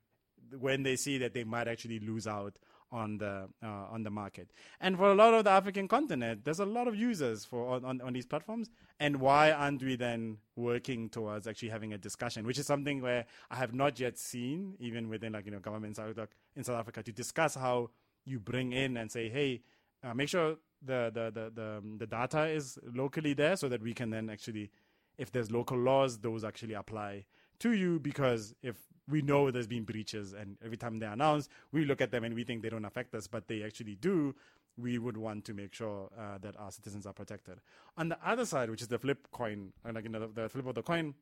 when 0.59 0.83
they 0.83 0.97
see 0.97 1.19
that 1.19 1.35
they 1.35 1.45
might 1.45 1.69
actually 1.69 2.01
lose 2.01 2.27
out 2.27 2.55
on 2.93 3.19
the 3.19 3.49
uh, 3.63 3.87
on 3.91 4.03
the 4.03 4.11
market. 4.11 4.51
And 4.81 4.97
for 4.97 5.11
a 5.11 5.15
lot 5.15 5.35
of 5.35 5.45
the 5.45 5.51
African 5.51 5.89
continent, 5.89 6.45
there's 6.45 6.61
a 6.61 6.67
lot 6.67 6.87
of 6.87 6.95
users 6.95 7.45
for 7.45 7.81
on, 7.85 8.01
on, 8.01 8.13
these 8.13 8.27
platforms. 8.27 8.71
And 9.01 9.17
why 9.17 9.51
aren't 9.51 9.83
we 9.83 9.97
then 9.97 10.37
working 10.55 11.09
towards 11.09 11.49
actually 11.49 11.71
having 11.71 11.93
a 11.95 11.99
discussion, 11.99 12.47
which 12.47 12.59
is 12.59 12.67
something 12.67 13.01
where 13.01 13.25
I 13.51 13.57
have 13.57 13.75
not 13.75 13.99
yet 13.99 14.19
seen, 14.19 14.75
even 14.79 15.09
within 15.09 15.33
like 15.33 15.47
you 15.47 15.53
know 15.53 15.59
governments 15.59 15.99
in 15.99 16.65
South 16.65 16.79
Africa, 16.79 17.03
to 17.03 17.13
discuss 17.13 17.55
how 17.55 17.91
you 18.25 18.39
bring 18.39 18.73
in 18.73 18.97
and 18.99 19.11
say, 19.11 19.29
hey, 19.29 19.63
uh, 20.05 20.15
make 20.15 20.29
sure 20.29 20.57
the 20.85 21.11
the 21.13 21.31
the 21.31 21.51
the, 21.55 21.83
the 21.99 22.07
data 22.07 22.47
is 22.47 22.79
locally 22.95 23.33
there, 23.33 23.57
so 23.57 23.69
that 23.69 23.83
we 23.83 23.95
can 23.95 24.11
then 24.11 24.29
actually, 24.29 24.71
if 25.17 25.33
there's 25.33 25.51
local 25.51 25.79
laws, 25.79 26.19
those 26.19 26.45
actually 26.45 26.75
apply 26.75 27.25
to 27.61 27.73
you. 27.73 27.99
Because 27.99 28.55
if 28.63 28.77
we 29.09 29.23
know 29.23 29.51
there's 29.51 29.67
been 29.67 29.85
breaches, 29.85 30.33
and 30.33 30.57
every 30.65 30.77
time 30.77 30.99
they 30.99 31.07
announce, 31.07 31.49
we 31.73 31.85
look 31.85 32.01
at 32.01 32.11
them 32.11 32.25
and 32.25 32.35
we 32.35 32.45
think 32.45 32.63
they 32.63 32.69
don't 32.69 32.85
affect 32.85 33.15
us, 33.15 33.27
but 33.27 33.49
they 33.49 33.63
actually 33.63 33.97
do. 33.97 34.35
We 34.79 34.99
would 34.99 35.17
want 35.17 35.45
to 35.47 35.55
make 35.55 35.75
sure 35.75 36.09
uh, 36.19 36.39
that 36.39 36.57
our 36.59 36.71
citizens 36.71 37.05
are 37.07 37.13
protected. 37.13 37.61
On 37.99 38.09
the 38.09 38.19
other 38.25 38.47
side, 38.47 38.71
which 38.71 38.81
is 38.81 38.89
the 38.89 38.99
flip 38.99 39.29
coin, 39.31 39.73
uh, 39.85 39.93
like 39.95 40.05
you 40.05 40.11
know, 40.11 40.29
the, 40.29 40.49
flip 40.49 40.67
of 40.67 40.75
the 40.75 40.83
coin 40.83 41.15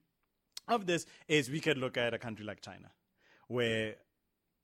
of 0.69 0.87
this 0.87 1.05
is 1.27 1.51
we 1.51 1.61
could 1.61 1.77
look 1.77 1.97
at 1.97 2.15
a 2.15 2.19
country 2.19 2.45
like 2.45 2.61
China, 2.61 2.91
where 3.49 3.97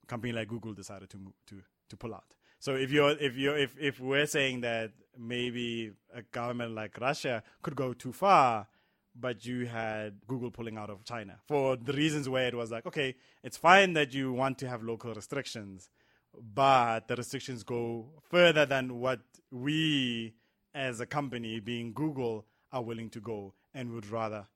a 0.02 0.06
company 0.06 0.32
like 0.32 0.48
Google 0.48 0.72
decided 0.72 1.10
to 1.10 1.18
move, 1.18 1.34
to 1.48 1.62
to 1.88 1.96
pull 1.96 2.14
out. 2.14 2.34
So 2.58 2.74
if 2.74 2.90
you're 2.90 3.10
if 3.10 3.36
you're 3.36 3.56
if 3.56 3.76
if 3.78 3.98
we're 3.98 4.26
saying 4.26 4.60
that 4.60 4.92
maybe 5.18 5.92
a 6.14 6.22
government 6.22 6.74
like 6.74 6.98
Russia 7.00 7.42
could 7.62 7.74
go 7.74 7.92
too 7.92 8.12
far, 8.12 8.68
but 9.18 9.44
you 9.44 9.66
had 9.66 10.20
Google 10.26 10.50
pulling 10.50 10.76
out 10.76 10.90
of 10.90 11.04
China 11.04 11.38
for 11.46 11.76
the 11.76 11.92
reasons 11.92 12.28
where 12.28 12.46
it 12.46 12.54
was 12.54 12.70
like, 12.70 12.86
okay, 12.86 13.14
it's 13.42 13.56
fine 13.56 13.94
that 13.94 14.12
you 14.12 14.32
want 14.32 14.58
to 14.58 14.68
have 14.68 14.82
local 14.82 15.14
restrictions, 15.14 15.88
but 16.54 17.08
the 17.08 17.16
restrictions 17.16 17.62
go 17.62 18.06
further 18.30 18.66
than 18.66 19.00
what 19.00 19.20
we 19.50 20.34
as 20.74 21.00
a 21.00 21.06
company, 21.06 21.58
being 21.58 21.92
Google, 21.94 22.44
are 22.72 22.82
willing 22.82 23.08
to 23.10 23.20
go 23.20 23.54
and 23.72 23.90
would 23.92 24.06
rather 24.10 24.46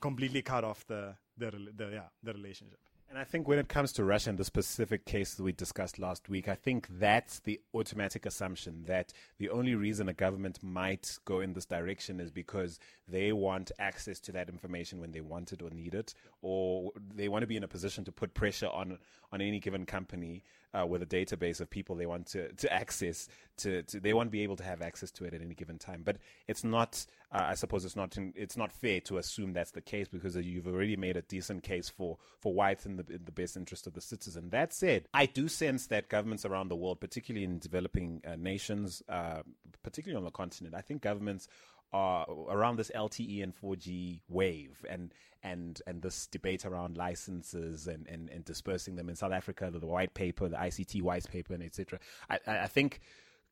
completely 0.00 0.42
cut 0.42 0.64
off 0.64 0.86
the 0.86 1.14
the, 1.38 1.50
the 1.50 1.90
yeah 1.92 2.08
the 2.22 2.34
relationship. 2.34 2.81
And 3.12 3.20
I 3.20 3.24
think 3.24 3.46
when 3.46 3.58
it 3.58 3.68
comes 3.68 3.92
to 3.92 4.04
Russia 4.04 4.30
and 4.30 4.38
the 4.38 4.44
specific 4.44 5.04
case 5.04 5.34
that 5.34 5.42
we 5.42 5.52
discussed 5.52 5.98
last 5.98 6.30
week, 6.30 6.48
I 6.48 6.54
think 6.54 6.88
that's 6.98 7.40
the 7.40 7.60
automatic 7.74 8.24
assumption 8.24 8.84
that 8.86 9.12
the 9.36 9.50
only 9.50 9.74
reason 9.74 10.08
a 10.08 10.14
government 10.14 10.62
might 10.62 11.18
go 11.26 11.40
in 11.40 11.52
this 11.52 11.66
direction 11.66 12.20
is 12.20 12.30
because 12.30 12.78
they 13.06 13.30
want 13.34 13.70
access 13.78 14.18
to 14.20 14.32
that 14.32 14.48
information 14.48 14.98
when 14.98 15.12
they 15.12 15.20
want 15.20 15.52
it 15.52 15.60
or 15.60 15.68
need 15.68 15.94
it, 15.94 16.14
or 16.40 16.90
they 17.14 17.28
want 17.28 17.42
to 17.42 17.46
be 17.46 17.58
in 17.58 17.64
a 17.64 17.68
position 17.68 18.02
to 18.04 18.12
put 18.12 18.32
pressure 18.32 18.68
on 18.68 18.96
on 19.30 19.42
any 19.42 19.60
given 19.60 19.84
company 19.84 20.42
uh, 20.74 20.86
with 20.86 21.02
a 21.02 21.06
database 21.06 21.60
of 21.60 21.68
people 21.68 21.96
they 21.96 22.06
want 22.06 22.26
to, 22.26 22.52
to 22.52 22.72
access 22.72 23.28
to, 23.58 23.82
to 23.82 24.00
they 24.00 24.12
want 24.12 24.28
to 24.28 24.30
be 24.30 24.42
able 24.42 24.56
to 24.56 24.64
have 24.64 24.82
access 24.82 25.10
to 25.10 25.24
it 25.24 25.34
at 25.34 25.42
any 25.42 25.54
given 25.54 25.78
time. 25.78 26.02
But 26.04 26.18
it's 26.48 26.64
not 26.64 27.04
uh, 27.32 27.46
I 27.48 27.54
suppose 27.54 27.84
it's 27.84 27.96
not 27.96 28.16
it's 28.34 28.56
not 28.56 28.72
fair 28.72 29.00
to 29.02 29.18
assume 29.18 29.52
that's 29.52 29.70
the 29.70 29.80
case 29.80 30.08
because 30.08 30.36
you've 30.36 30.66
already 30.66 30.96
made 30.96 31.16
a 31.16 31.22
decent 31.22 31.62
case 31.62 31.88
for 31.88 32.18
for 32.40 32.52
why 32.52 32.72
it's 32.72 32.86
in 32.86 32.96
the 32.96 33.06
in 33.08 33.24
the 33.24 33.32
best 33.32 33.56
interest 33.56 33.86
of 33.86 33.94
the 33.94 34.00
citizen. 34.00 34.50
That 34.50 34.72
said, 34.72 35.08
I 35.14 35.26
do 35.26 35.48
sense 35.48 35.86
that 35.88 36.08
governments 36.08 36.44
around 36.44 36.68
the 36.68 36.76
world, 36.76 37.00
particularly 37.00 37.44
in 37.44 37.58
developing 37.58 38.22
uh, 38.26 38.36
nations, 38.36 39.02
uh, 39.08 39.42
particularly 39.82 40.18
on 40.18 40.24
the 40.24 40.30
continent, 40.30 40.74
I 40.74 40.80
think 40.80 41.02
governments 41.02 41.48
are 41.92 42.26
around 42.48 42.76
this 42.76 42.90
LTE 42.94 43.42
and 43.42 43.54
4G 43.54 44.20
wave 44.28 44.84
and 44.88 45.12
and 45.42 45.82
and 45.86 46.02
this 46.02 46.26
debate 46.26 46.64
around 46.64 46.96
licenses 46.96 47.86
and, 47.86 48.06
and, 48.06 48.30
and 48.30 48.44
dispersing 48.44 48.96
them 48.96 49.08
in 49.08 49.16
South 49.16 49.32
Africa, 49.32 49.70
the, 49.72 49.86
white 49.86 50.14
paper, 50.14 50.48
the 50.48 50.56
ICT 50.56 51.02
white 51.02 51.28
paper, 51.28 51.52
and 51.54 51.62
etc. 51.62 51.98
I, 52.30 52.38
I 52.46 52.66
think 52.66 53.00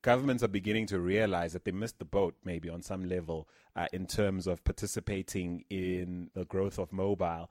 governments 0.03 0.43
are 0.43 0.49
beginning 0.49 0.87
to 0.87 1.01
realize 1.01 1.53
that 1.53 1.65
they 1.65 1.73
missed 1.73 1.99
the 1.99 2.05
boat, 2.05 2.35
maybe 2.45 2.69
on 2.69 2.83
some 2.83 3.09
level, 3.09 3.49
uh, 3.77 3.87
in 3.93 4.07
terms 4.07 4.47
of 4.47 4.63
participating 4.65 5.65
in 5.69 6.31
the 6.35 6.45
growth 6.45 6.79
of 6.79 6.93
mobile, 6.93 7.51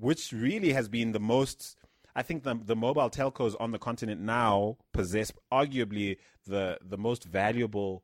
which 0.00 0.32
really 0.32 0.72
has 0.72 0.88
been 0.88 1.12
the 1.12 1.20
most. 1.20 1.76
I 2.16 2.22
think 2.22 2.42
the 2.42 2.58
the 2.64 2.76
mobile 2.76 3.10
telcos 3.10 3.54
on 3.60 3.70
the 3.72 3.78
continent 3.78 4.20
now 4.20 4.78
possess 4.92 5.30
arguably 5.52 6.16
the 6.46 6.78
the 6.82 6.98
most 6.98 7.24
valuable 7.24 8.02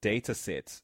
data 0.00 0.34
sets 0.34 0.82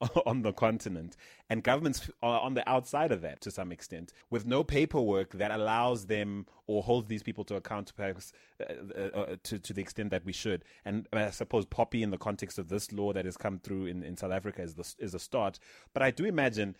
on 0.26 0.42
the 0.42 0.52
continent, 0.52 1.16
and 1.48 1.62
governments 1.62 2.10
are 2.22 2.40
on 2.40 2.54
the 2.54 2.68
outside 2.68 3.12
of 3.12 3.22
that 3.22 3.40
to 3.42 3.50
some 3.50 3.72
extent, 3.72 4.12
with 4.30 4.46
no 4.46 4.64
paperwork 4.64 5.32
that 5.32 5.50
allows 5.50 6.06
them 6.06 6.46
or 6.66 6.82
holds 6.82 7.08
these 7.08 7.22
people 7.22 7.44
to 7.44 7.56
account 7.56 7.92
perhaps, 7.96 8.32
uh, 8.60 8.72
uh, 8.96 9.18
uh, 9.18 9.36
to, 9.42 9.58
to 9.58 9.72
the 9.72 9.80
extent 9.80 10.10
that 10.10 10.24
we 10.24 10.32
should. 10.32 10.64
And 10.84 11.06
I 11.12 11.30
suppose 11.30 11.66
POPI 11.66 12.02
in 12.02 12.10
the 12.10 12.18
context 12.18 12.58
of 12.58 12.68
this 12.68 12.92
law 12.92 13.12
that 13.12 13.24
has 13.24 13.36
come 13.36 13.58
through 13.58 13.86
in, 13.86 14.02
in 14.02 14.16
South 14.16 14.32
Africa, 14.32 14.62
is, 14.62 14.74
the, 14.74 14.94
is 14.98 15.14
a 15.14 15.18
start. 15.18 15.58
But 15.92 16.02
I 16.02 16.10
do 16.10 16.24
imagine 16.24 16.76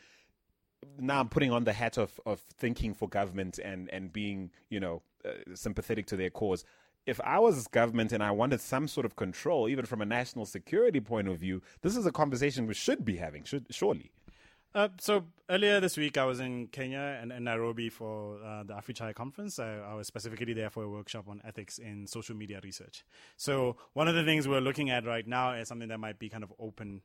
now 0.99 1.21
I'm 1.21 1.28
putting 1.28 1.50
on 1.50 1.64
the 1.64 1.73
hat 1.73 1.97
of, 1.97 2.21
of 2.26 2.40
thinking 2.59 2.94
for 2.94 3.09
government 3.09 3.59
and, 3.59 3.88
and 3.90 4.12
being, 4.12 4.50
you 4.68 4.80
know, 4.80 5.02
uh, 5.25 5.54
sympathetic 5.54 6.06
to 6.06 6.16
their 6.16 6.30
cause 6.30 6.64
if 7.06 7.20
I 7.23 7.38
was 7.38 7.66
government 7.68 8.12
and 8.12 8.23
I 8.23 8.30
wanted 8.30 8.61
some 8.61 8.88
sort 8.88 9.04
of 9.04 9.16
control, 9.16 9.68
even 9.68 9.84
from 9.87 10.00
a 10.00 10.06
national 10.06 10.46
security 10.46 11.00
point 11.00 11.28
of 11.28 11.38
view, 11.38 11.62
this 11.82 11.96
is 11.96 12.06
a 12.06 12.12
conversation 12.12 12.66
we 12.66 12.75
should 12.75 13.04
be 13.04 13.16
having, 13.16 13.44
should 13.44 13.66
surely. 13.70 14.11
Uh, 14.75 14.88
so 14.99 15.25
earlier 15.49 15.78
this 15.78 15.96
week, 15.96 16.18
I 16.18 16.25
was 16.25 16.40
in 16.40 16.66
Kenya 16.66 17.18
and 17.23 17.30
in 17.30 17.44
Nairobi 17.44 17.88
for 17.88 18.42
uh, 18.42 18.64
the 18.64 18.75
AfriCHI 18.75 19.14
conference. 19.14 19.61
I, 19.61 19.76
I, 19.76 19.94
was 19.94 20.08
specifically 20.08 20.52
there 20.52 20.68
for 20.68 20.82
a 20.82 20.88
workshop 20.88 21.28
on 21.28 21.40
ethics 21.44 21.78
in 21.78 22.08
social 22.08 22.34
media 22.34 22.58
research. 22.61 23.04
So 23.37 23.76
one 23.92 24.08
of 24.08 24.16
the 24.16 24.25
things 24.25 24.49
we're 24.49 24.61
looking 24.61 24.90
at 24.90 25.06
right 25.06 25.28
now 25.28 25.52
is 25.52 25.68
something 25.68 25.88
that 25.90 26.00
might 26.00 26.18
be 26.18 26.28
kind 26.28 26.42
of 26.42 26.52
open 26.58 27.02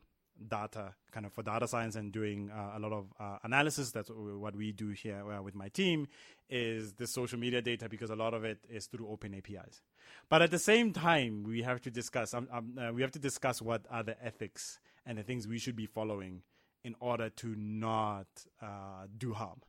data 0.48 0.94
kind 1.12 1.26
of 1.26 1.32
for 1.32 1.42
data 1.42 1.66
science 1.66 1.96
and 1.96 2.12
doing 2.12 2.50
uh, 2.50 2.76
a 2.76 2.78
lot 2.78 2.92
of 2.92 3.06
uh, 3.18 3.38
analysis. 3.42 3.90
That's 3.90 4.10
what 4.10 4.54
we 4.56 4.72
do 4.72 4.90
here 4.90 5.22
uh, 5.30 5.42
with 5.42 5.54
my 5.54 5.68
team 5.68 6.08
is 6.48 6.94
the 6.94 7.06
social 7.06 7.38
media 7.38 7.62
data 7.62 7.88
because 7.88 8.10
a 8.10 8.16
lot 8.16 8.34
of 8.34 8.44
it 8.44 8.58
is 8.68 8.86
through 8.86 9.08
open 9.08 9.34
apis 9.34 9.82
but 10.28 10.42
at 10.42 10.50
the 10.50 10.58
same 10.58 10.92
time 10.92 11.44
we 11.44 11.62
have 11.62 11.80
to 11.80 11.90
discuss 11.90 12.34
um, 12.34 12.48
um, 12.52 12.76
uh, 12.76 12.92
we 12.92 13.02
have 13.02 13.12
to 13.12 13.18
discuss 13.18 13.62
what 13.62 13.86
are 13.90 14.02
the 14.02 14.16
ethics 14.24 14.80
and 15.06 15.16
the 15.18 15.22
things 15.22 15.46
we 15.46 15.58
should 15.58 15.76
be 15.76 15.86
following 15.86 16.42
in 16.84 16.94
order 17.00 17.28
to 17.30 17.54
not 17.56 18.26
uh, 18.62 19.06
do 19.16 19.32
harm 19.32 19.60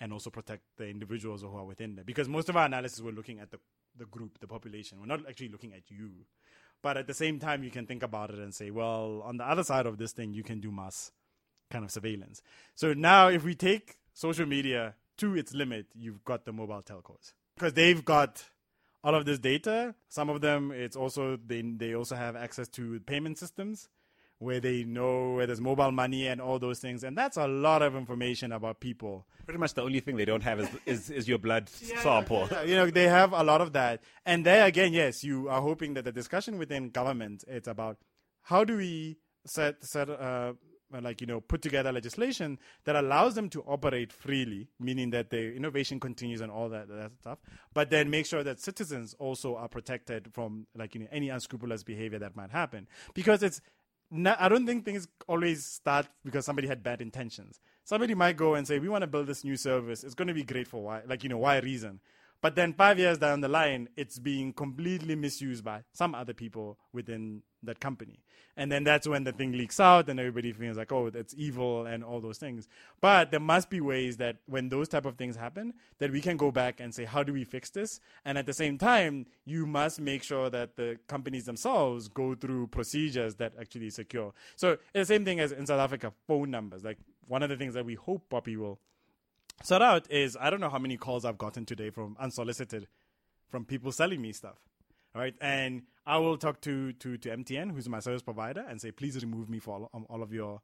and 0.00 0.12
also 0.12 0.30
protect 0.30 0.62
the 0.76 0.86
individuals 0.86 1.42
who 1.42 1.54
are 1.56 1.64
within 1.64 1.96
there. 1.96 2.04
Because 2.04 2.28
most 2.28 2.48
of 2.48 2.56
our 2.56 2.66
analysis 2.66 3.00
we're 3.00 3.12
looking 3.12 3.40
at 3.40 3.50
the 3.50 3.58
the 3.98 4.04
group 4.04 4.38
the 4.40 4.46
population. 4.46 5.00
We're 5.00 5.06
not 5.06 5.26
actually 5.28 5.48
looking 5.48 5.72
at 5.72 5.90
you 5.90 6.10
but 6.86 6.96
at 6.96 7.08
the 7.08 7.14
same 7.14 7.40
time, 7.40 7.64
you 7.64 7.70
can 7.72 7.84
think 7.84 8.04
about 8.04 8.30
it 8.30 8.38
and 8.38 8.54
say, 8.54 8.70
well, 8.70 9.20
on 9.24 9.38
the 9.38 9.44
other 9.44 9.64
side 9.64 9.86
of 9.86 9.98
this 9.98 10.12
thing, 10.12 10.32
you 10.32 10.44
can 10.44 10.60
do 10.60 10.70
mass 10.70 11.10
kind 11.68 11.84
of 11.84 11.90
surveillance. 11.90 12.42
So 12.76 12.94
now, 12.94 13.26
if 13.26 13.42
we 13.42 13.56
take 13.56 13.96
social 14.14 14.46
media 14.46 14.94
to 15.16 15.34
its 15.36 15.52
limit, 15.52 15.86
you've 15.96 16.24
got 16.24 16.44
the 16.44 16.52
mobile 16.52 16.82
telcos 16.82 17.32
because 17.56 17.72
they've 17.72 18.04
got 18.04 18.44
all 19.02 19.16
of 19.16 19.24
this 19.24 19.40
data. 19.40 19.96
Some 20.08 20.30
of 20.30 20.42
them, 20.42 20.70
it's 20.70 20.94
also 20.94 21.36
they 21.44 21.60
they 21.62 21.96
also 21.96 22.14
have 22.14 22.36
access 22.36 22.68
to 22.78 23.00
payment 23.00 23.36
systems 23.36 23.88
where 24.38 24.60
they 24.60 24.84
know 24.84 25.32
where 25.32 25.46
there's 25.46 25.60
mobile 25.60 25.92
money 25.92 26.26
and 26.26 26.40
all 26.40 26.58
those 26.58 26.78
things. 26.78 27.04
And 27.04 27.16
that's 27.16 27.36
a 27.36 27.46
lot 27.46 27.82
of 27.82 27.96
information 27.96 28.52
about 28.52 28.80
people. 28.80 29.26
Pretty 29.44 29.58
much 29.58 29.74
the 29.74 29.82
only 29.82 30.00
thing 30.00 30.16
they 30.16 30.24
don't 30.24 30.42
have 30.42 30.60
is 30.60 30.68
is, 30.84 31.10
is 31.10 31.28
your 31.28 31.38
blood 31.38 31.70
yeah, 31.80 32.02
sample. 32.02 32.48
Yeah, 32.50 32.62
you 32.62 32.74
know, 32.76 32.90
they 32.90 33.08
have 33.08 33.32
a 33.32 33.42
lot 33.42 33.60
of 33.60 33.72
that. 33.72 34.02
And 34.24 34.44
there 34.44 34.66
again, 34.66 34.92
yes, 34.92 35.24
you 35.24 35.48
are 35.48 35.60
hoping 35.60 35.94
that 35.94 36.04
the 36.04 36.12
discussion 36.12 36.58
within 36.58 36.90
government 36.90 37.44
it's 37.46 37.68
about 37.68 37.98
how 38.42 38.64
do 38.64 38.76
we 38.76 39.18
set 39.44 39.84
set 39.84 40.10
uh, 40.10 40.52
like 41.00 41.20
you 41.20 41.26
know 41.26 41.40
put 41.40 41.62
together 41.62 41.92
legislation 41.92 42.58
that 42.84 42.96
allows 42.96 43.34
them 43.34 43.48
to 43.48 43.62
operate 43.62 44.12
freely 44.12 44.68
meaning 44.78 45.10
that 45.10 45.30
the 45.30 45.54
innovation 45.54 45.98
continues 45.98 46.40
and 46.40 46.50
all 46.50 46.68
that, 46.68 46.88
that 46.88 47.10
stuff 47.18 47.38
but 47.74 47.90
then 47.90 48.08
make 48.08 48.26
sure 48.26 48.44
that 48.44 48.60
citizens 48.60 49.14
also 49.18 49.56
are 49.56 49.68
protected 49.68 50.32
from 50.32 50.66
like 50.76 50.94
you 50.94 51.00
know 51.00 51.08
any 51.10 51.28
unscrupulous 51.28 51.82
behavior 51.82 52.18
that 52.18 52.36
might 52.36 52.50
happen 52.50 52.86
because 53.14 53.42
it's 53.42 53.60
I 54.12 54.48
don't 54.48 54.66
think 54.66 54.84
things 54.84 55.08
always 55.26 55.64
start 55.64 56.06
because 56.24 56.44
somebody 56.44 56.68
had 56.68 56.82
bad 56.82 57.00
intentions. 57.00 57.60
Somebody 57.84 58.14
might 58.14 58.36
go 58.36 58.54
and 58.54 58.66
say, 58.66 58.78
"We 58.78 58.88
want 58.88 59.02
to 59.02 59.06
build 59.06 59.26
this 59.26 59.44
new 59.44 59.56
service. 59.56 60.04
It's 60.04 60.14
going 60.14 60.28
to 60.28 60.34
be 60.34 60.44
great 60.44 60.68
for 60.68 60.82
why, 60.82 61.02
like 61.06 61.22
you 61.22 61.28
know, 61.28 61.38
why 61.38 61.58
reason." 61.58 62.00
But 62.40 62.54
then 62.54 62.74
five 62.74 62.98
years 62.98 63.18
down 63.18 63.40
the 63.40 63.48
line, 63.48 63.88
it's 63.96 64.18
being 64.18 64.52
completely 64.52 65.16
misused 65.16 65.64
by 65.64 65.82
some 65.92 66.14
other 66.14 66.34
people 66.34 66.78
within 66.92 67.42
that 67.66 67.80
company. 67.80 68.20
And 68.58 68.72
then 68.72 68.84
that's 68.84 69.06
when 69.06 69.24
the 69.24 69.32
thing 69.32 69.52
leaks 69.52 69.78
out 69.78 70.08
and 70.08 70.18
everybody 70.18 70.50
feels 70.52 70.78
like, 70.78 70.90
oh, 70.90 71.10
that's 71.10 71.34
evil 71.36 71.84
and 71.84 72.02
all 72.02 72.20
those 72.20 72.38
things. 72.38 72.68
But 73.02 73.30
there 73.30 73.40
must 73.40 73.68
be 73.68 73.82
ways 73.82 74.16
that 74.16 74.36
when 74.46 74.70
those 74.70 74.88
type 74.88 75.04
of 75.04 75.16
things 75.16 75.36
happen, 75.36 75.74
that 75.98 76.10
we 76.10 76.22
can 76.22 76.38
go 76.38 76.50
back 76.50 76.80
and 76.80 76.94
say, 76.94 77.04
how 77.04 77.22
do 77.22 77.34
we 77.34 77.44
fix 77.44 77.68
this? 77.68 78.00
And 78.24 78.38
at 78.38 78.46
the 78.46 78.54
same 78.54 78.78
time, 78.78 79.26
you 79.44 79.66
must 79.66 80.00
make 80.00 80.22
sure 80.22 80.48
that 80.48 80.76
the 80.76 80.98
companies 81.06 81.44
themselves 81.44 82.08
go 82.08 82.34
through 82.34 82.68
procedures 82.68 83.34
that 83.36 83.52
actually 83.60 83.90
secure. 83.90 84.32
So 84.56 84.78
the 84.94 85.04
same 85.04 85.26
thing 85.26 85.38
as 85.38 85.52
in 85.52 85.66
South 85.66 85.80
Africa, 85.80 86.12
phone 86.26 86.50
numbers. 86.50 86.82
Like 86.82 86.98
one 87.28 87.42
of 87.42 87.50
the 87.50 87.56
things 87.56 87.74
that 87.74 87.84
we 87.84 87.94
hope 87.94 88.30
POPI 88.30 88.56
will 88.56 88.78
sort 89.62 89.82
out 89.82 90.10
is 90.10 90.36
I 90.40 90.48
don't 90.48 90.60
know 90.60 90.70
how 90.70 90.78
many 90.78 90.96
calls 90.96 91.26
I've 91.26 91.38
gotten 91.38 91.66
today 91.66 91.90
from 91.90 92.16
unsolicited 92.18 92.86
from 93.50 93.64
people 93.64 93.92
selling 93.92 94.20
me 94.20 94.32
stuff. 94.32 94.56
Right. 95.16 95.34
And 95.40 95.82
I 96.06 96.18
will 96.18 96.36
talk 96.36 96.60
to, 96.62 96.92
to, 96.92 97.16
to 97.16 97.28
MTN, 97.30 97.72
who's 97.72 97.88
my 97.88 98.00
service 98.00 98.22
provider, 98.22 98.64
and 98.68 98.80
say, 98.80 98.90
please 98.90 99.20
remove 99.22 99.48
me 99.48 99.58
for 99.58 99.74
all, 99.74 99.90
um, 99.94 100.06
all 100.10 100.22
of 100.22 100.32
your 100.32 100.60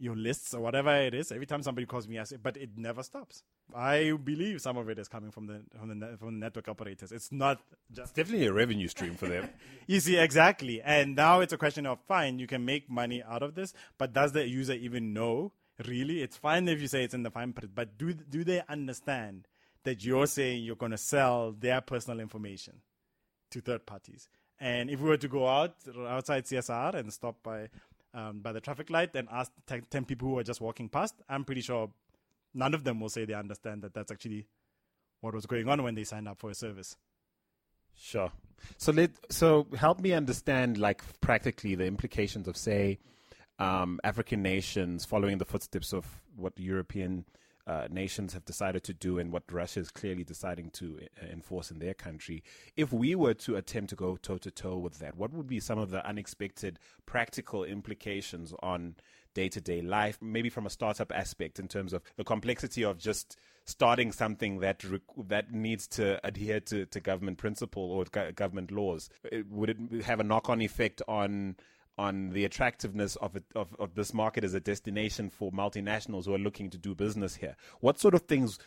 your 0.00 0.16
lists 0.16 0.52
or 0.52 0.60
whatever 0.60 0.92
it 0.94 1.14
is. 1.14 1.30
Every 1.30 1.46
time 1.46 1.62
somebody 1.62 1.86
calls 1.86 2.08
me, 2.08 2.18
I 2.18 2.24
say, 2.24 2.36
but 2.36 2.56
it 2.56 2.70
never 2.76 3.02
stops. 3.02 3.44
I 3.74 4.12
believe 4.12 4.60
some 4.60 4.76
of 4.76 4.88
it 4.88 4.98
is 4.98 5.06
coming 5.06 5.30
from 5.30 5.46
the 5.46 5.62
from 5.78 6.00
the 6.00 6.16
from 6.18 6.34
the 6.34 6.40
network 6.40 6.68
operators. 6.68 7.12
It's 7.12 7.30
not 7.30 7.60
just 7.92 8.10
it's 8.10 8.12
definitely 8.12 8.46
a 8.46 8.52
revenue 8.52 8.88
stream 8.88 9.14
for 9.14 9.28
them. 9.28 9.48
you 9.86 10.00
see, 10.00 10.16
exactly. 10.16 10.82
And 10.82 11.14
now 11.14 11.40
it's 11.40 11.52
a 11.52 11.58
question 11.58 11.86
of 11.86 12.00
fine, 12.08 12.38
you 12.38 12.46
can 12.46 12.64
make 12.64 12.90
money 12.90 13.22
out 13.22 13.42
of 13.42 13.54
this, 13.54 13.72
but 13.96 14.12
does 14.12 14.32
the 14.32 14.46
user 14.48 14.74
even 14.74 15.12
know 15.12 15.52
really? 15.86 16.22
It's 16.22 16.36
fine 16.36 16.68
if 16.68 16.80
you 16.80 16.88
say 16.88 17.04
it's 17.04 17.14
in 17.14 17.22
the 17.22 17.30
fine 17.30 17.52
print, 17.52 17.74
but 17.74 17.96
do 17.96 18.12
do 18.12 18.44
they 18.44 18.62
understand 18.68 19.46
that 19.84 20.04
you're 20.04 20.26
saying 20.26 20.64
you're 20.64 20.76
going 20.76 20.92
to 20.92 20.98
sell 20.98 21.52
their 21.52 21.80
personal 21.80 22.18
information 22.18 22.80
to 23.54 23.60
third 23.60 23.86
parties? 23.86 24.28
And 24.60 24.90
if 24.90 25.00
we 25.00 25.08
were 25.08 25.16
to 25.16 25.28
go 25.28 25.48
out 25.48 25.76
outside 26.08 26.44
CSIR 26.44 26.94
and 26.94 27.12
stop 27.12 27.42
by 27.42 27.68
um, 28.12 28.40
by 28.40 28.52
the 28.52 28.60
traffic 28.60 28.90
light 28.90 29.16
and 29.16 29.28
ask 29.30 29.50
t- 29.66 29.80
ten 29.90 30.04
people 30.04 30.28
who 30.28 30.38
are 30.38 30.44
just 30.44 30.60
walking 30.60 30.88
past, 30.88 31.14
I'm 31.28 31.44
pretty 31.44 31.62
sure 31.62 31.90
none 32.52 32.74
of 32.74 32.84
them 32.84 33.00
will 33.00 33.08
say 33.08 33.24
they 33.24 33.34
understand 33.34 33.82
that 33.82 33.94
that's 33.94 34.12
actually 34.12 34.46
what 35.20 35.34
was 35.34 35.46
going 35.46 35.68
on 35.68 35.82
when 35.82 35.94
they 35.94 36.04
signed 36.04 36.28
up 36.28 36.38
for 36.38 36.50
a 36.50 36.54
service. 36.54 36.96
Sure. 37.96 38.30
So 38.76 38.92
let 38.92 39.10
so 39.30 39.66
help 39.76 40.00
me 40.00 40.12
understand 40.12 40.78
like 40.78 41.02
practically 41.20 41.74
the 41.74 41.86
implications 41.86 42.48
of 42.48 42.56
say 42.56 42.98
um, 43.58 44.00
African 44.04 44.42
nations 44.42 45.04
following 45.04 45.38
the 45.38 45.44
footsteps 45.44 45.92
of 45.92 46.06
what 46.36 46.58
European 46.58 47.24
uh, 47.66 47.88
nations 47.90 48.32
have 48.34 48.44
decided 48.44 48.84
to 48.84 48.92
do 48.92 49.18
and 49.18 49.32
what 49.32 49.42
Russia 49.50 49.80
is 49.80 49.90
clearly 49.90 50.24
deciding 50.24 50.70
to 50.70 50.98
uh, 51.00 51.26
enforce 51.26 51.70
in 51.70 51.78
their 51.78 51.94
country. 51.94 52.42
If 52.76 52.92
we 52.92 53.14
were 53.14 53.34
to 53.34 53.56
attempt 53.56 53.90
to 53.90 53.96
go 53.96 54.16
toe 54.16 54.38
to 54.38 54.50
toe 54.50 54.76
with 54.76 54.98
that, 54.98 55.16
what 55.16 55.32
would 55.32 55.46
be 55.46 55.60
some 55.60 55.78
of 55.78 55.90
the 55.90 56.06
unexpected 56.06 56.78
practical 57.06 57.64
implications 57.64 58.52
on 58.62 58.96
day 59.34 59.48
to 59.48 59.60
day 59.60 59.82
life, 59.82 60.18
maybe 60.20 60.48
from 60.48 60.66
a 60.66 60.70
startup 60.70 61.10
aspect 61.12 61.58
in 61.58 61.68
terms 61.68 61.92
of 61.92 62.02
the 62.16 62.24
complexity 62.24 62.84
of 62.84 62.98
just 62.98 63.36
starting 63.64 64.12
something 64.12 64.60
that 64.60 64.84
rec- 64.84 65.00
that 65.26 65.52
needs 65.52 65.86
to 65.88 66.24
adhere 66.24 66.60
to, 66.60 66.86
to 66.86 67.00
government 67.00 67.38
principle 67.38 67.90
or 67.90 68.04
go- 68.04 68.30
government 68.32 68.70
laws? 68.70 69.08
It, 69.24 69.50
would 69.50 69.70
it 69.70 70.04
have 70.04 70.20
a 70.20 70.24
knock 70.24 70.48
on 70.48 70.60
effect 70.60 71.02
on 71.08 71.56
on 71.96 72.30
the 72.30 72.44
attractiveness 72.44 73.16
of, 73.16 73.36
it, 73.36 73.44
of, 73.54 73.74
of 73.78 73.94
this 73.94 74.12
market 74.12 74.44
as 74.44 74.54
a 74.54 74.60
destination 74.60 75.30
for 75.30 75.52
multinationals 75.52 76.24
who 76.24 76.34
are 76.34 76.38
looking 76.38 76.70
to 76.70 76.78
do 76.78 76.94
business 76.94 77.36
here. 77.36 77.56
What 77.80 77.98
sort 77.98 78.14
of 78.14 78.22
things, 78.22 78.58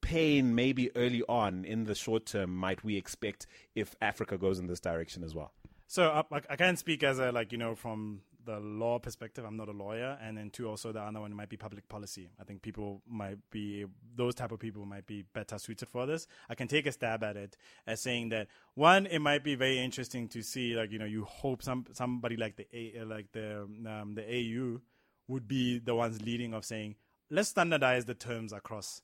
pain 0.00 0.54
maybe 0.54 0.94
early 0.96 1.22
on 1.28 1.64
in 1.64 1.84
the 1.84 1.94
short 1.94 2.26
term, 2.26 2.56
might 2.56 2.82
we 2.82 2.96
expect 2.96 3.46
if 3.74 3.94
Africa 4.00 4.36
goes 4.36 4.58
in 4.58 4.66
this 4.66 4.80
direction 4.80 5.22
as 5.22 5.34
well? 5.34 5.52
So 5.86 6.08
uh, 6.08 6.22
I, 6.32 6.40
I 6.50 6.56
can't 6.56 6.78
speak 6.78 7.02
as 7.02 7.18
a 7.18 7.30
like 7.32 7.52
you 7.52 7.58
know 7.58 7.74
from 7.74 8.22
the 8.44 8.58
law 8.60 8.98
perspective. 8.98 9.44
I'm 9.44 9.56
not 9.56 9.68
a 9.68 9.72
lawyer, 9.72 10.18
and 10.22 10.36
then 10.36 10.50
two, 10.50 10.68
also 10.68 10.92
the 10.92 11.00
other 11.00 11.20
one 11.20 11.34
might 11.34 11.48
be 11.48 11.56
public 11.56 11.88
policy. 11.88 12.30
I 12.40 12.44
think 12.44 12.62
people 12.62 13.02
might 13.08 13.38
be 13.50 13.86
those 14.14 14.34
type 14.34 14.52
of 14.52 14.58
people 14.58 14.84
might 14.84 15.06
be 15.06 15.24
better 15.34 15.58
suited 15.58 15.88
for 15.88 16.06
this. 16.06 16.26
I 16.48 16.54
can 16.54 16.68
take 16.68 16.86
a 16.86 16.92
stab 16.92 17.22
at 17.24 17.36
it 17.36 17.56
as 17.86 18.00
saying 18.00 18.30
that 18.30 18.48
one, 18.74 19.06
it 19.06 19.20
might 19.20 19.44
be 19.44 19.54
very 19.54 19.78
interesting 19.78 20.28
to 20.28 20.42
see, 20.42 20.74
like 20.74 20.90
you 20.90 20.98
know, 20.98 21.04
you 21.04 21.24
hope 21.24 21.62
some 21.62 21.86
somebody 21.92 22.36
like 22.36 22.56
the 22.56 22.66
A, 22.72 23.04
like 23.04 23.32
the 23.32 23.62
um, 23.62 24.14
the 24.14 24.24
AU 24.24 24.80
would 25.28 25.48
be 25.48 25.78
the 25.78 25.94
ones 25.94 26.20
leading 26.22 26.52
of 26.52 26.64
saying 26.64 26.96
let's 27.30 27.48
standardize 27.48 28.04
the 28.04 28.14
terms 28.14 28.52
across 28.52 29.00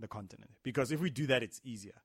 the 0.00 0.08
continent 0.08 0.50
because 0.62 0.92
if 0.92 1.00
we 1.00 1.08
do 1.08 1.26
that, 1.28 1.42
it's 1.42 1.60
easier. 1.64 2.02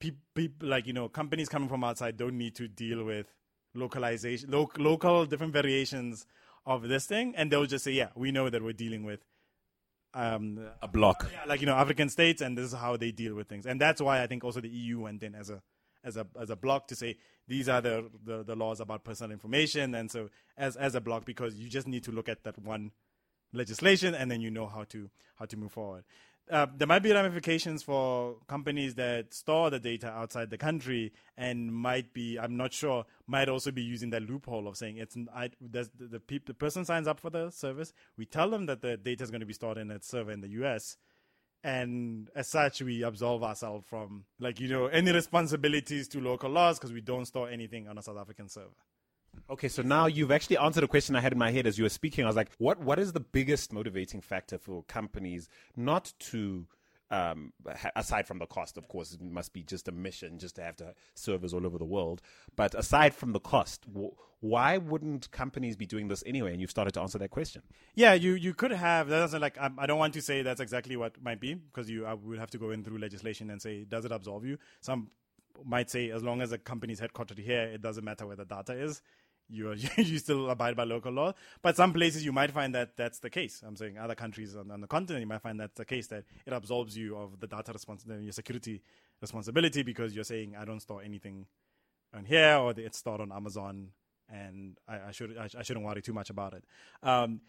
People 0.00 0.68
like 0.68 0.86
you 0.86 0.92
know 0.92 1.08
companies 1.08 1.48
coming 1.48 1.68
from 1.68 1.84
outside 1.84 2.16
don't 2.16 2.36
need 2.36 2.56
to 2.56 2.66
deal 2.66 3.04
with 3.04 3.32
localization, 3.74 4.50
lo- 4.50 4.70
local 4.78 5.26
different 5.26 5.52
variations 5.52 6.26
of 6.66 6.88
this 6.88 7.06
thing, 7.06 7.34
and 7.36 7.50
they'll 7.50 7.66
just 7.66 7.84
say, 7.84 7.92
yeah, 7.92 8.08
we 8.14 8.32
know 8.32 8.48
that 8.48 8.62
we're 8.62 8.72
dealing 8.72 9.04
with 9.04 9.20
um, 10.14 10.60
a 10.80 10.88
block, 10.88 11.28
yeah, 11.32 11.44
like 11.46 11.60
you 11.60 11.66
know 11.66 11.74
African 11.74 12.08
states, 12.08 12.40
and 12.40 12.56
this 12.56 12.66
is 12.66 12.72
how 12.72 12.96
they 12.96 13.10
deal 13.10 13.34
with 13.34 13.48
things, 13.48 13.66
and 13.66 13.80
that's 13.80 14.00
why 14.00 14.22
I 14.22 14.26
think 14.26 14.44
also 14.44 14.60
the 14.60 14.68
EU 14.68 15.00
went 15.00 15.22
in 15.22 15.34
as 15.34 15.50
a 15.50 15.60
as 16.04 16.16
a 16.16 16.26
as 16.40 16.50
a 16.50 16.56
block 16.56 16.86
to 16.88 16.94
say 16.94 17.16
these 17.48 17.68
are 17.68 17.80
the, 17.80 18.08
the, 18.24 18.44
the 18.44 18.54
laws 18.54 18.80
about 18.80 19.04
personal 19.04 19.32
information, 19.32 19.94
and 19.94 20.10
so 20.10 20.28
as 20.56 20.76
as 20.76 20.94
a 20.94 21.00
block 21.00 21.24
because 21.24 21.56
you 21.56 21.68
just 21.68 21.88
need 21.88 22.04
to 22.04 22.12
look 22.12 22.28
at 22.28 22.44
that 22.44 22.58
one 22.58 22.92
legislation, 23.52 24.14
and 24.14 24.30
then 24.30 24.40
you 24.40 24.50
know 24.50 24.66
how 24.66 24.84
to 24.84 25.10
how 25.36 25.46
to 25.46 25.56
move 25.56 25.72
forward. 25.72 26.04
Uh, 26.50 26.66
there 26.76 26.86
might 26.86 27.02
be 27.02 27.10
ramifications 27.10 27.82
for 27.82 28.36
companies 28.48 28.94
that 28.96 29.32
store 29.32 29.70
the 29.70 29.78
data 29.78 30.08
outside 30.08 30.50
the 30.50 30.58
country 30.58 31.10
and 31.38 31.72
might 31.72 32.12
be 32.12 32.38
i'm 32.38 32.54
not 32.54 32.70
sure 32.70 33.06
might 33.26 33.48
also 33.48 33.70
be 33.70 33.80
using 33.80 34.10
that 34.10 34.22
loophole 34.28 34.68
of 34.68 34.76
saying 34.76 34.98
it's 34.98 35.16
I, 35.34 35.48
the, 35.58 35.88
the, 35.98 36.20
the 36.44 36.52
person 36.52 36.84
signs 36.84 37.08
up 37.08 37.18
for 37.18 37.30
the 37.30 37.48
service 37.48 37.94
we 38.18 38.26
tell 38.26 38.50
them 38.50 38.66
that 38.66 38.82
the 38.82 38.98
data 38.98 39.24
is 39.24 39.30
going 39.30 39.40
to 39.40 39.46
be 39.46 39.54
stored 39.54 39.78
in 39.78 39.90
a 39.90 40.02
server 40.02 40.32
in 40.32 40.42
the 40.42 40.48
us 40.48 40.98
and 41.62 42.28
as 42.36 42.46
such 42.46 42.82
we 42.82 43.02
absolve 43.02 43.42
ourselves 43.42 43.86
from 43.88 44.24
like 44.38 44.60
you 44.60 44.68
know 44.68 44.86
any 44.88 45.12
responsibilities 45.12 46.08
to 46.08 46.20
local 46.20 46.50
laws 46.50 46.78
because 46.78 46.92
we 46.92 47.00
don't 47.00 47.24
store 47.24 47.48
anything 47.48 47.88
on 47.88 47.96
a 47.96 48.02
south 48.02 48.18
african 48.18 48.50
server 48.50 48.68
Okay, 49.50 49.68
so 49.68 49.82
now 49.82 50.06
you've 50.06 50.30
actually 50.30 50.56
answered 50.56 50.84
a 50.84 50.88
question 50.88 51.14
I 51.14 51.20
had 51.20 51.32
in 51.32 51.38
my 51.38 51.50
head 51.50 51.66
as 51.66 51.76
you 51.76 51.84
were 51.84 51.90
speaking. 51.90 52.24
I 52.24 52.26
was 52.26 52.36
like, 52.36 52.50
what 52.58 52.80
what 52.80 52.98
is 52.98 53.12
the 53.12 53.20
biggest 53.20 53.72
motivating 53.72 54.20
factor 54.20 54.58
for 54.58 54.82
companies 54.84 55.48
not 55.76 56.12
to 56.30 56.66
um, 57.10 57.52
aside 57.94 58.26
from 58.26 58.38
the 58.38 58.46
cost, 58.46 58.76
of 58.76 58.88
course, 58.88 59.12
it 59.12 59.20
must 59.20 59.52
be 59.52 59.62
just 59.62 59.86
a 59.86 59.92
mission 59.92 60.38
just 60.38 60.56
to 60.56 60.62
have 60.62 60.76
to 60.76 60.94
servers 61.14 61.52
all 61.52 61.66
over 61.66 61.78
the 61.78 61.84
world. 61.84 62.22
But 62.56 62.74
aside 62.74 63.14
from 63.14 63.32
the 63.32 63.40
cost, 63.40 63.84
why 64.40 64.78
wouldn't 64.78 65.30
companies 65.30 65.76
be 65.76 65.86
doing 65.86 66.08
this 66.08 66.24
anyway? 66.26 66.52
And 66.52 66.60
you've 66.60 66.70
started 66.70 66.94
to 66.94 67.02
answer 67.02 67.18
that 67.18 67.30
question. 67.30 67.62
Yeah, 67.94 68.14
you, 68.14 68.32
you 68.32 68.54
could 68.54 68.72
have. 68.72 69.08
That 69.08 69.20
doesn't 69.20 69.40
like. 69.40 69.58
I 69.60 69.86
don't 69.86 69.98
want 69.98 70.14
to 70.14 70.22
say 70.22 70.42
that's 70.42 70.60
exactly 70.60 70.96
what 70.96 71.22
might 71.22 71.40
be 71.40 71.54
because 71.54 71.88
you 71.88 72.06
I 72.06 72.14
would 72.14 72.38
have 72.38 72.50
to 72.50 72.58
go 72.58 72.70
in 72.70 72.82
through 72.82 72.98
legislation 72.98 73.50
and 73.50 73.60
say 73.60 73.84
does 73.84 74.04
it 74.04 74.10
absolve 74.10 74.46
you? 74.46 74.58
Some 74.80 75.10
might 75.64 75.90
say 75.90 76.10
as 76.10 76.22
long 76.22 76.42
as 76.42 76.50
a 76.50 76.58
company's 76.58 77.00
headquartered 77.00 77.38
here, 77.38 77.62
it 77.62 77.80
doesn't 77.80 78.04
matter 78.04 78.26
where 78.26 78.36
the 78.36 78.44
data 78.44 78.72
is 78.72 79.02
you 79.48 79.74
you 79.96 80.18
still 80.18 80.50
abide 80.50 80.76
by 80.76 80.84
local 80.84 81.12
law. 81.12 81.32
But 81.62 81.76
some 81.76 81.92
places 81.92 82.24
you 82.24 82.32
might 82.32 82.50
find 82.50 82.74
that 82.74 82.96
that's 82.96 83.18
the 83.18 83.30
case. 83.30 83.62
I'm 83.66 83.76
saying 83.76 83.98
other 83.98 84.14
countries 84.14 84.56
on, 84.56 84.70
on 84.70 84.80
the 84.80 84.86
continent 84.86 85.22
you 85.22 85.26
might 85.26 85.42
find 85.42 85.58
that's 85.58 85.76
the 85.76 85.84
case 85.84 86.06
that 86.08 86.24
it 86.46 86.52
absolves 86.52 86.96
you 86.96 87.16
of 87.16 87.40
the 87.40 87.46
data 87.46 87.72
responsibility, 87.72 88.24
your 88.24 88.32
security 88.32 88.82
responsibility 89.20 89.82
because 89.82 90.14
you're 90.14 90.24
saying 90.24 90.54
I 90.58 90.64
don't 90.64 90.80
store 90.80 91.02
anything 91.02 91.46
on 92.14 92.24
here 92.24 92.56
or 92.56 92.72
it's 92.76 92.98
stored 92.98 93.20
on 93.20 93.32
Amazon 93.32 93.88
and 94.28 94.78
I, 94.88 95.08
I 95.08 95.10
should 95.12 95.36
I, 95.36 95.48
I, 95.58 95.62
shouldn't 95.62 95.84
worry 95.84 96.02
too 96.02 96.12
much 96.12 96.30
about 96.30 96.54
it. 96.54 96.64
Um, 97.02 97.40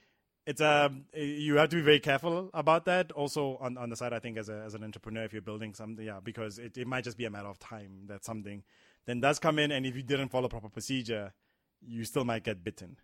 it's 0.45 0.61
um, 0.61 1.05
you 1.15 1.57
have 1.57 1.69
to 1.69 1.77
be 1.77 1.81
very 1.81 1.99
careful 1.99 2.51
about 2.53 2.85
that. 2.85 3.11
Also 3.11 3.57
on, 3.59 3.77
on 3.77 3.89
the 3.89 3.95
side, 3.95 4.13
I 4.13 4.19
think 4.19 4.37
as 4.37 4.47
a, 4.47 4.61
as 4.65 4.75
an 4.75 4.83
entrepreneur, 4.83 5.23
if 5.23 5.33
you're 5.33 5.41
building 5.41 5.73
something, 5.73 6.05
yeah, 6.05 6.19
because 6.23 6.59
it, 6.59 6.77
it 6.77 6.85
might 6.85 7.03
just 7.03 7.17
be 7.17 7.25
a 7.25 7.31
matter 7.31 7.47
of 7.47 7.57
time 7.57 8.03
that 8.07 8.23
something 8.23 8.63
then 9.05 9.19
does 9.19 9.39
come 9.39 9.59
in, 9.59 9.71
and 9.71 9.85
if 9.85 9.95
you 9.95 10.03
didn't 10.03 10.29
follow 10.29 10.47
proper 10.47 10.69
procedure, 10.69 11.33
you 11.87 12.05
still 12.05 12.25
might 12.25 12.43
get 12.43 12.63
bitten. 12.63 12.97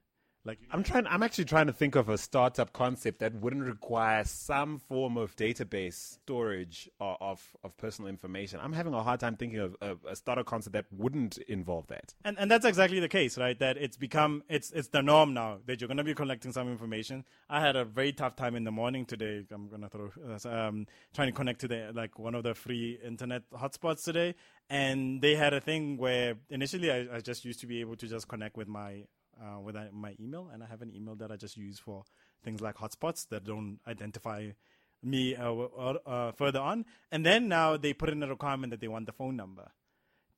Like 0.44 0.60
I'm 0.72 0.82
trying, 0.82 1.06
I'm 1.06 1.22
actually 1.22 1.46
trying 1.46 1.68
to 1.68 1.74
think 1.74 1.96
of 1.96 2.10
a 2.10 2.18
startup 2.18 2.74
concept 2.74 3.20
that 3.20 3.36
wouldn't 3.36 3.64
require 3.64 4.24
some 4.24 4.80
form 4.80 5.16
of 5.16 5.36
database 5.36 5.94
storage 5.94 6.90
of 7.00 7.18
of, 7.22 7.56
of 7.64 7.78
personal 7.78 8.10
information. 8.10 8.60
I'm 8.62 8.74
having 8.74 8.94
a 8.94 9.04
hard 9.04 9.20
time 9.20 9.36
thinking 9.36 9.60
of, 9.60 9.76
a 9.82 10.16
startup 10.16 10.48
concept 10.48 10.74
that 10.74 10.86
wouldn't 10.92 11.38
involve 11.48 11.88
that. 11.88 12.16
And 12.26 12.40
and 12.40 12.50
that's 12.50 12.66
exactly 12.66 13.00
the 13.00 13.08
case, 13.08 13.38
right? 13.38 13.58
That 13.60 13.78
it's 13.78 13.98
become 13.98 14.44
it's 14.50 14.72
it's 14.72 14.88
the 14.88 15.04
norm 15.04 15.36
now 15.36 15.60
that 15.68 15.80
you're 15.80 15.88
going 15.88 15.98
to 15.98 16.04
be 16.04 16.16
collecting 16.16 16.52
some 16.52 16.68
information. 16.70 17.24
I 17.48 17.62
had 17.62 17.76
a 17.76 17.86
very 17.86 18.12
tough 18.12 18.36
time 18.36 18.56
in 18.56 18.64
the 18.64 18.72
morning 18.72 19.06
today. 19.06 19.46
I'm 19.52 19.70
going 19.70 19.82
to 19.82 19.90
throw 19.90 20.12
um, 20.52 20.88
trying 21.14 21.28
to 21.28 21.34
connect 21.34 21.62
to 21.62 21.68
the 21.68 21.92
like 21.94 22.18
one 22.18 22.34
of 22.34 22.44
the 22.44 22.56
free 22.56 23.00
internet 23.06 23.44
hotspots 23.52 24.04
today, 24.04 24.34
and 24.72 25.22
they 25.22 25.36
had 25.36 25.54
a 25.54 25.62
thing 25.62 25.98
where 25.98 26.36
initially 26.50 26.92
I, 26.92 27.18
I 27.18 27.20
just 27.20 27.46
used 27.46 27.60
to 27.60 27.68
be 27.68 27.80
able 27.82 27.96
to 27.98 28.08
just 28.08 28.28
connect 28.28 28.58
with 28.58 28.68
my 28.68 29.04
uh, 29.42 29.60
with 29.60 29.76
my 29.92 30.16
email, 30.20 30.50
and 30.54 30.64
I 30.64 30.68
have 30.68 30.82
an 30.82 30.94
email 30.96 31.16
that 31.16 31.32
I 31.32 31.36
just 31.36 31.58
use 31.58 31.80
for 31.80 32.04
things 32.44 32.62
like 32.62 32.78
hotspots 32.78 33.28
that 33.30 33.44
don't 33.44 33.80
identify 33.88 34.50
me 35.04 35.36
uh, 35.36 35.54
uh, 35.54 36.32
further 36.34 36.60
on. 36.60 36.86
And 37.12 37.26
then 37.26 37.48
now 37.48 37.78
they 37.78 37.94
put 37.94 38.10
in 38.10 38.22
a 38.22 38.28
requirement 38.28 38.72
that 38.72 38.80
they 38.80 38.88
want 38.88 39.06
the 39.06 39.12
phone 39.12 39.36
number 39.36 39.72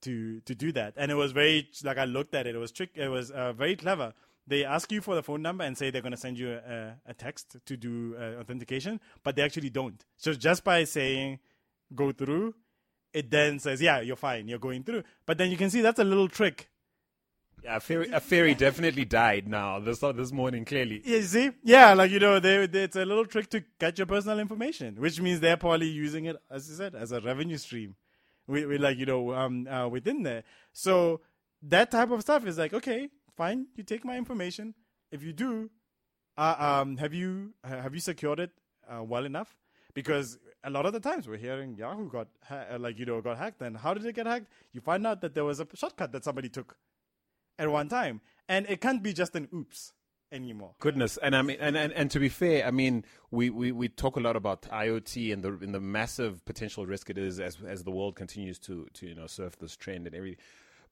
to 0.01 0.41
to 0.41 0.55
do 0.55 0.71
that. 0.73 0.93
And 0.97 1.11
it 1.11 1.15
was 1.15 1.31
very 1.31 1.69
like 1.83 1.97
I 1.97 2.05
looked 2.05 2.35
at 2.35 2.47
it. 2.47 2.55
It 2.55 2.59
was 2.59 2.71
trick. 2.71 2.91
It 2.95 3.09
was 3.09 3.31
uh, 3.31 3.53
very 3.53 3.75
clever. 3.75 4.13
They 4.45 4.65
ask 4.65 4.91
you 4.91 5.01
for 5.01 5.15
the 5.15 5.23
phone 5.23 5.41
number 5.41 5.63
and 5.63 5.77
say 5.77 5.89
they're 5.89 6.01
going 6.01 6.11
to 6.11 6.17
send 6.17 6.37
you 6.37 6.51
a, 6.51 6.95
a 7.05 7.13
text 7.13 7.55
to 7.65 7.77
do 7.77 8.13
uh, 8.19 8.41
authentication, 8.41 8.99
but 9.23 9.37
they 9.37 9.41
actually 9.41 9.69
don't. 9.69 10.03
So 10.17 10.33
just 10.33 10.65
by 10.65 10.83
saying 10.83 11.39
go 11.95 12.11
through, 12.11 12.55
it 13.13 13.31
then 13.31 13.59
says 13.59 13.81
yeah 13.81 14.01
you're 14.01 14.17
fine, 14.17 14.47
you're 14.47 14.59
going 14.59 14.83
through. 14.83 15.03
But 15.25 15.37
then 15.37 15.49
you 15.49 15.57
can 15.57 15.69
see 15.69 15.81
that's 15.81 15.99
a 15.99 16.03
little 16.03 16.27
trick 16.27 16.69
yeah, 17.63 17.77
a 17.77 18.19
fairy, 18.19 18.53
definitely 18.53 19.05
died 19.05 19.47
now 19.47 19.79
this 19.79 19.99
this 19.99 20.31
morning. 20.31 20.65
Clearly, 20.65 21.01
you 21.05 21.21
see, 21.21 21.51
yeah, 21.63 21.93
like 21.93 22.11
you 22.11 22.19
know, 22.19 22.39
they, 22.39 22.65
they, 22.67 22.83
it's 22.83 22.95
a 22.95 23.05
little 23.05 23.25
trick 23.25 23.49
to 23.51 23.63
get 23.79 23.97
your 23.97 24.07
personal 24.07 24.39
information, 24.39 24.95
which 24.99 25.21
means 25.21 25.39
they're 25.39 25.57
probably 25.57 25.87
using 25.87 26.25
it, 26.25 26.35
as 26.51 26.69
you 26.69 26.75
said, 26.75 26.95
as 26.95 27.11
a 27.11 27.21
revenue 27.21 27.57
stream. 27.57 27.95
We, 28.47 28.65
we 28.65 28.77
like 28.77 28.97
you 28.97 29.05
know 29.05 29.33
um 29.33 29.67
uh, 29.67 29.87
within 29.87 30.23
there. 30.23 30.43
So 30.73 31.21
that 31.63 31.91
type 31.91 32.11
of 32.11 32.21
stuff 32.21 32.45
is 32.45 32.57
like 32.57 32.73
okay, 32.73 33.09
fine, 33.37 33.67
you 33.75 33.83
take 33.83 34.03
my 34.03 34.17
information. 34.17 34.73
If 35.11 35.23
you 35.23 35.31
do, 35.31 35.69
uh, 36.37 36.55
um, 36.57 36.97
have 36.97 37.13
you 37.13 37.53
have 37.63 37.93
you 37.93 38.01
secured 38.01 38.39
it 38.39 38.51
uh, 38.89 39.03
well 39.03 39.25
enough? 39.25 39.55
Because 39.93 40.37
a 40.63 40.69
lot 40.69 40.85
of 40.85 40.93
the 40.93 40.99
times 40.99 41.27
we're 41.27 41.37
hearing 41.37 41.77
Yahoo 41.77 42.09
got 42.09 42.27
ha- 42.43 42.65
like 42.77 42.99
you 42.99 43.05
know 43.05 43.21
got 43.21 43.37
hacked. 43.37 43.61
And 43.61 43.77
how 43.77 43.93
did 43.93 44.05
it 44.05 44.15
get 44.15 44.25
hacked? 44.25 44.47
You 44.73 44.81
find 44.81 45.05
out 45.07 45.21
that 45.21 45.33
there 45.33 45.45
was 45.45 45.59
a 45.59 45.67
shortcut 45.75 46.11
that 46.11 46.23
somebody 46.23 46.49
took 46.49 46.75
at 47.57 47.69
one 47.69 47.89
time, 47.89 48.21
and 48.47 48.65
it 48.69 48.81
can't 48.81 49.03
be 49.03 49.13
just 49.13 49.35
an 49.35 49.47
oops 49.53 49.93
anymore. 50.31 50.75
Goodness, 50.79 51.17
and 51.17 51.35
I 51.35 51.41
mean, 51.41 51.57
and, 51.59 51.77
and, 51.77 51.93
and 51.93 52.11
to 52.11 52.19
be 52.19 52.29
fair, 52.29 52.65
I 52.65 52.71
mean, 52.71 53.05
we, 53.31 53.49
we, 53.49 53.71
we 53.71 53.87
talk 53.87 54.15
a 54.15 54.19
lot 54.19 54.35
about 54.35 54.63
IoT 54.63 55.31
and 55.31 55.43
the 55.43 55.49
and 55.61 55.73
the 55.73 55.79
massive 55.79 56.43
potential 56.45 56.85
risk 56.85 57.09
it 57.09 57.17
is 57.17 57.39
as 57.39 57.57
as 57.65 57.83
the 57.83 57.91
world 57.91 58.15
continues 58.15 58.59
to 58.59 58.87
to 58.93 59.07
you 59.07 59.15
know 59.15 59.27
surf 59.27 59.57
this 59.59 59.75
trend 59.75 60.07
and 60.07 60.15
everything. 60.15 60.39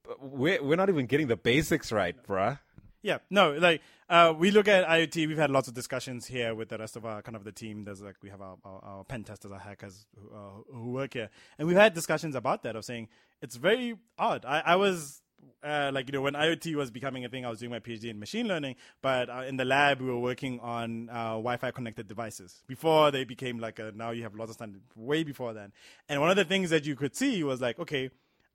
But 0.04 0.24
we're 0.24 0.64
we're 0.64 0.76
not 0.76 0.90
even 0.90 1.08
getting 1.08 1.28
the 1.28 1.38
basics 1.38 1.92
right, 1.92 2.16
bruh. 2.24 2.60
Yeah, 3.04 3.18
no, 3.32 3.54
like 3.54 3.82
uh, 4.10 4.34
we 4.38 4.52
look 4.52 4.68
at 4.68 4.88
IoT. 4.88 5.28
We've 5.28 5.38
had 5.38 5.50
lots 5.50 5.68
of 5.68 5.74
discussions 5.74 6.28
here 6.28 6.54
with 6.54 6.70
the 6.70 6.78
rest 6.78 6.96
of 6.96 7.04
our 7.04 7.24
kind 7.24 7.36
of 7.36 7.44
the 7.44 7.52
team. 7.52 7.84
There's 7.84 8.02
like 8.02 8.16
we 8.22 8.30
have 8.30 8.42
our, 8.42 8.58
our, 8.64 8.84
our 8.84 9.04
pen 9.04 9.24
testers, 9.24 9.52
our 9.52 9.60
hackers 9.60 10.06
who, 10.16 10.36
uh, 10.36 10.76
who 10.78 10.92
work 10.92 11.14
here, 11.14 11.30
and 11.58 11.68
we've 11.68 11.78
had 11.78 11.96
discussions 11.96 12.36
about 12.36 12.62
that 12.64 12.76
of 12.76 12.86
saying 12.86 13.08
it's 13.42 13.56
very 13.56 13.96
odd. 14.20 14.46
I, 14.46 14.60
I 14.60 14.76
was 14.76 15.21
uh, 15.64 15.92
like 15.94 16.08
you 16.08 16.14
know 16.14 16.22
when 16.22 16.34
IoT 16.34 16.76
was 16.76 16.92
becoming 16.92 17.26
a 17.26 17.30
thing, 17.30 17.46
I 17.46 17.50
was 17.50 17.60
doing 17.60 17.72
my 17.72 17.80
PhD 17.80 18.06
in 18.06 18.20
machine 18.20 18.48
learning. 18.48 18.76
But 19.02 19.30
uh, 19.30 19.44
in 19.48 19.58
the 19.58 19.66
lab, 19.66 20.02
we 20.02 20.08
were 20.08 20.20
working 20.20 20.60
on 20.60 21.10
uh, 21.10 21.34
Wi-Fi 21.34 21.72
connected 21.72 22.08
devices 22.08 22.64
before 22.68 23.12
they 23.12 23.24
became 23.24 23.60
like 23.60 23.80
a, 23.80 23.92
now 23.96 24.12
you 24.12 24.24
have 24.24 24.36
lots 24.36 24.50
of 24.50 24.56
standards 24.56 24.84
way 24.96 25.24
before 25.24 25.54
then. 25.54 25.72
And 26.10 26.20
one 26.22 26.30
of 26.30 26.36
the 26.36 26.46
things 26.46 26.70
that 26.70 26.86
you 26.86 26.96
could 26.96 27.16
see 27.16 27.44
was 27.44 27.62
like, 27.62 27.80
okay, 27.80 28.10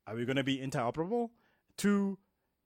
are 0.05 0.15
we 0.15 0.25
going 0.25 0.37
to 0.37 0.43
be 0.43 0.57
interoperable? 0.57 1.29
Two, 1.77 2.17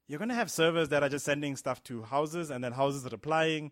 you're 0.07 0.19
going 0.19 0.29
to 0.29 0.35
have 0.35 0.51
servers 0.51 0.89
that 0.89 1.03
are 1.03 1.09
just 1.09 1.25
sending 1.25 1.55
stuff 1.55 1.83
to 1.85 2.03
houses, 2.03 2.49
and 2.49 2.63
then 2.63 2.73
houses 2.73 3.05
are 3.05 3.09
replying. 3.09 3.71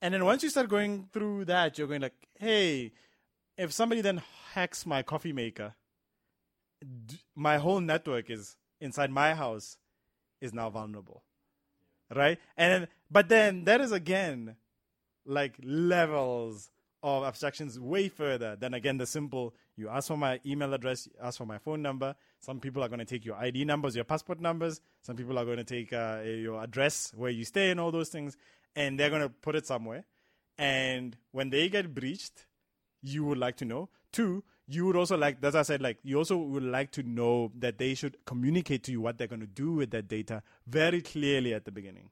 And 0.00 0.14
then 0.14 0.24
once 0.24 0.42
you 0.42 0.50
start 0.50 0.68
going 0.68 1.08
through 1.12 1.46
that, 1.46 1.78
you're 1.78 1.88
going 1.88 2.02
like, 2.02 2.28
hey, 2.38 2.92
if 3.56 3.72
somebody 3.72 4.00
then 4.00 4.22
hacks 4.52 4.86
my 4.86 5.02
coffee 5.02 5.32
maker, 5.32 5.74
d- 6.80 7.20
my 7.34 7.58
whole 7.58 7.80
network 7.80 8.30
is 8.30 8.56
inside 8.80 9.10
my 9.10 9.34
house 9.34 9.76
is 10.40 10.52
now 10.52 10.70
vulnerable. 10.70 11.22
Right? 12.14 12.38
And 12.56 12.88
but 13.10 13.28
then 13.28 13.64
that 13.64 13.80
is 13.80 13.92
again 13.92 14.56
like 15.26 15.54
levels 15.62 16.70
of 17.02 17.24
abstractions 17.24 17.78
way 17.78 18.08
further 18.08 18.56
than 18.56 18.74
again 18.74 18.96
the 18.98 19.06
simple 19.06 19.54
you 19.76 19.88
ask 19.88 20.08
for 20.08 20.16
my 20.16 20.40
email 20.44 20.74
address, 20.74 21.08
ask 21.22 21.38
for 21.38 21.46
my 21.46 21.58
phone 21.58 21.82
number. 21.82 22.16
Some 22.40 22.58
people 22.58 22.82
are 22.82 22.88
going 22.88 22.98
to 22.98 23.04
take 23.04 23.24
your 23.24 23.36
ID 23.36 23.64
numbers, 23.64 23.94
your 23.94 24.04
passport 24.04 24.40
numbers. 24.40 24.80
Some 25.02 25.14
people 25.14 25.38
are 25.38 25.44
going 25.44 25.58
to 25.58 25.64
take 25.64 25.92
uh, 25.92 26.20
your 26.24 26.60
address, 26.60 27.12
where 27.14 27.30
you 27.30 27.44
stay, 27.44 27.70
and 27.70 27.78
all 27.78 27.92
those 27.92 28.08
things. 28.08 28.36
and 28.74 28.98
they're 28.98 29.10
going 29.10 29.22
to 29.22 29.28
put 29.28 29.56
it 29.56 29.66
somewhere. 29.66 30.04
And 30.56 31.16
when 31.32 31.50
they 31.50 31.68
get 31.68 31.94
breached, 31.94 32.46
you 33.02 33.24
would 33.24 33.38
like 33.38 33.56
to 33.58 33.64
know. 33.64 33.88
Two, 34.12 34.44
you 34.68 34.86
would 34.86 34.96
also 34.96 35.16
like, 35.16 35.42
as 35.42 35.54
I 35.54 35.62
said, 35.62 35.80
like 35.80 35.98
you 36.02 36.18
also 36.18 36.36
would 36.36 36.62
like 36.62 36.90
to 36.92 37.02
know 37.02 37.50
that 37.58 37.78
they 37.78 37.94
should 37.94 38.18
communicate 38.26 38.84
to 38.84 38.92
you 38.92 39.00
what 39.00 39.16
they're 39.16 39.26
going 39.26 39.40
to 39.40 39.46
do 39.46 39.72
with 39.72 39.90
that 39.90 40.08
data 40.08 40.42
very 40.66 41.00
clearly 41.00 41.54
at 41.54 41.64
the 41.64 41.72
beginning. 41.72 42.10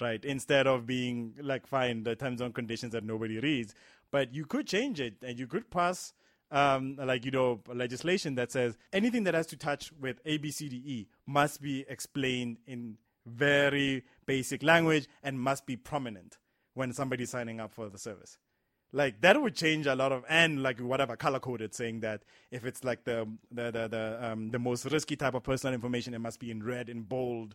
Right, 0.00 0.24
instead 0.24 0.68
of 0.68 0.86
being 0.86 1.34
like, 1.42 1.66
fine, 1.66 2.04
the 2.04 2.14
terms 2.14 2.40
and 2.40 2.54
conditions 2.54 2.92
that 2.92 3.02
nobody 3.02 3.40
reads, 3.40 3.74
but 4.12 4.32
you 4.32 4.46
could 4.46 4.68
change 4.68 5.00
it 5.00 5.16
and 5.22 5.36
you 5.36 5.48
could 5.48 5.70
pass 5.70 6.12
um, 6.50 6.96
like 6.96 7.24
you 7.24 7.30
know 7.30 7.60
legislation 7.66 8.34
that 8.36 8.52
says 8.52 8.76
anything 8.92 9.24
that 9.24 9.34
has 9.34 9.46
to 9.48 9.56
touch 9.56 9.92
with 10.00 10.20
A 10.24 10.38
B 10.38 10.50
C 10.50 10.68
D 10.68 10.76
E 10.76 11.08
must 11.26 11.60
be 11.60 11.84
explained 11.88 12.58
in 12.66 12.96
very 13.26 14.04
basic 14.24 14.62
language 14.62 15.08
and 15.22 15.40
must 15.40 15.66
be 15.66 15.76
prominent 15.76 16.38
when 16.74 16.92
somebody's 16.92 17.30
signing 17.30 17.60
up 17.60 17.72
for 17.72 17.88
the 17.88 17.98
service. 17.98 18.38
Like 18.92 19.20
that 19.20 19.40
would 19.40 19.54
change 19.54 19.86
a 19.86 19.94
lot 19.94 20.12
of 20.12 20.24
and 20.28 20.62
like 20.62 20.78
whatever 20.80 21.14
color 21.16 21.40
coded 21.40 21.74
saying 21.74 22.00
that 22.00 22.22
if 22.50 22.64
it's 22.64 22.84
like 22.84 23.04
the 23.04 23.28
the 23.50 23.70
the 23.70 23.88
the, 23.88 24.18
um, 24.22 24.50
the 24.50 24.58
most 24.58 24.86
risky 24.86 25.16
type 25.16 25.34
of 25.34 25.42
personal 25.42 25.74
information, 25.74 26.14
it 26.14 26.20
must 26.20 26.40
be 26.40 26.50
in 26.50 26.62
red 26.62 26.88
in 26.88 27.02
bold 27.02 27.54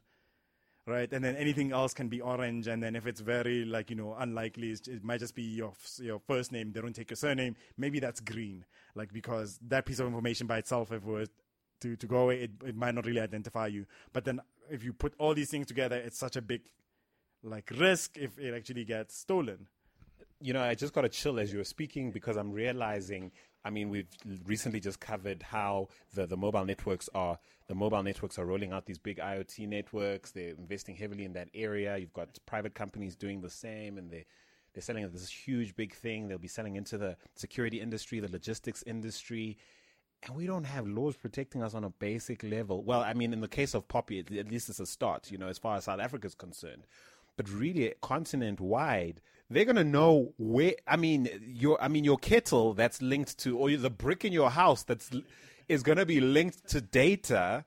right? 0.86 1.12
And 1.14 1.24
then 1.24 1.36
anything 1.36 1.72
else 1.72 1.94
can 1.94 2.10
be 2.10 2.22
orange. 2.22 2.68
And 2.68 2.82
then 2.84 2.96
if 2.96 3.08
it's 3.08 3.22
very 3.22 3.66
like 3.66 3.90
you 3.90 3.96
know 3.96 4.16
unlikely, 4.18 4.72
it 4.72 5.04
might 5.04 5.20
just 5.20 5.36
be 5.36 5.44
your 5.44 5.74
your 6.00 6.20
first 6.20 6.52
name. 6.52 6.72
They 6.72 6.82
don't 6.82 6.94
take 6.94 7.10
your 7.10 7.18
surname. 7.18 7.56
Maybe 7.78 8.00
that's 8.00 8.20
green, 8.20 8.66
like 8.96 9.14
because 9.14 9.60
that 9.68 9.86
piece 9.86 10.00
of 10.00 10.08
information 10.08 10.48
by 10.48 10.58
itself, 10.60 10.92
if 10.92 11.04
it 11.04 11.10
was 11.10 11.30
to 11.82 11.96
to 11.96 12.08
go 12.08 12.18
away, 12.18 12.44
it 12.44 12.52
it 12.66 12.76
might 12.76 12.96
not 12.96 13.06
really 13.06 13.22
identify 13.22 13.68
you. 13.68 13.86
But 14.12 14.26
then 14.26 14.42
if 14.70 14.84
you 14.84 14.94
put 14.94 15.14
all 15.18 15.34
these 15.34 15.50
things 15.50 15.68
together, 15.68 15.96
it's 15.98 16.18
such 16.18 16.36
a 16.36 16.42
big 16.42 16.62
like 17.44 17.72
risk 17.78 18.18
if 18.18 18.38
it 18.40 18.54
actually 18.54 18.86
gets 18.86 19.18
stolen. 19.18 19.68
You 20.44 20.52
know, 20.52 20.62
I 20.62 20.76
just 20.76 20.94
got 20.94 21.06
a 21.06 21.10
chill 21.10 21.40
as 21.40 21.54
you 21.54 21.60
were 21.60 21.64
speaking 21.64 22.12
because 22.12 22.36
I'm 22.36 22.52
realizing 22.52 23.32
I 23.66 23.70
mean, 23.70 23.90
we've 23.90 24.10
recently 24.46 24.82
just 24.82 25.00
covered 25.00 25.42
how 25.42 25.88
the, 26.14 26.26
the 26.28 26.36
mobile 26.36 26.66
networks 26.66 27.10
are 27.16 27.40
the 27.68 27.76
mobile 27.76 28.04
networks 28.04 28.38
are 28.38 28.46
rolling 28.46 28.74
out 28.74 28.86
these 28.86 28.98
big 28.98 29.20
IoT 29.20 29.70
networks. 29.70 30.32
They're 30.32 30.50
investing 30.50 30.96
heavily 30.96 31.24
in 31.24 31.32
that 31.34 31.48
area. 31.54 31.98
You've 31.98 32.12
got 32.12 32.38
private 32.46 32.76
companies 32.76 33.16
doing 33.16 33.40
the 33.40 33.50
same, 33.50 33.98
and 33.98 34.12
they 34.12 34.26
they're 34.74 34.82
selling 34.82 35.10
this 35.10 35.30
huge 35.30 35.76
big 35.76 35.94
thing. 35.94 36.28
They'll 36.28 36.38
be 36.38 36.48
selling 36.50 36.76
into 36.76 36.98
the 36.98 37.16
security 37.36 37.80
industry, 37.80 38.20
the 38.20 38.30
logistics 38.30 38.84
industry, 38.84 39.58
and 40.24 40.36
we 40.36 40.46
don't 40.46 40.66
have 40.66 40.88
laws 40.88 41.16
protecting 41.16 41.64
us 41.64 41.74
on 41.74 41.86
a 41.86 41.90
basic 41.90 42.44
level. 42.44 42.84
Well, 42.84 43.02
I 43.02 43.14
mean, 43.14 43.32
in 43.32 43.40
the 43.40 43.48
case 43.48 43.74
of 43.74 43.88
POPI, 43.88 44.40
at 44.40 44.52
least 44.52 44.70
it's 44.70 44.80
a 44.80 44.86
start, 44.86 45.32
you 45.32 45.38
know, 45.38 45.48
as 45.48 45.58
far 45.58 45.78
as 45.78 45.86
South 45.86 46.00
Africa 46.00 46.28
is 46.28 46.36
concerned. 46.36 46.86
But 47.38 47.50
really, 47.50 47.94
continent 48.02 48.60
wide, 48.60 49.22
they're 49.54 49.66
gonna 49.66 49.84
know 49.84 50.34
where. 50.38 50.74
I 50.88 50.98
mean, 50.98 51.30
your 51.46 51.82
I 51.82 51.88
mean 51.88 52.04
your 52.04 52.18
kettle 52.18 52.74
that's 52.74 53.02
linked 53.02 53.38
to, 53.40 53.58
or 53.58 53.70
the 53.72 53.90
brick 53.90 54.26
in 54.26 54.34
your 54.34 54.50
house 54.50 54.84
that's 54.84 55.10
is 55.68 55.84
gonna 55.84 56.06
be 56.06 56.20
linked 56.20 56.68
to 56.70 56.82
data 56.82 57.66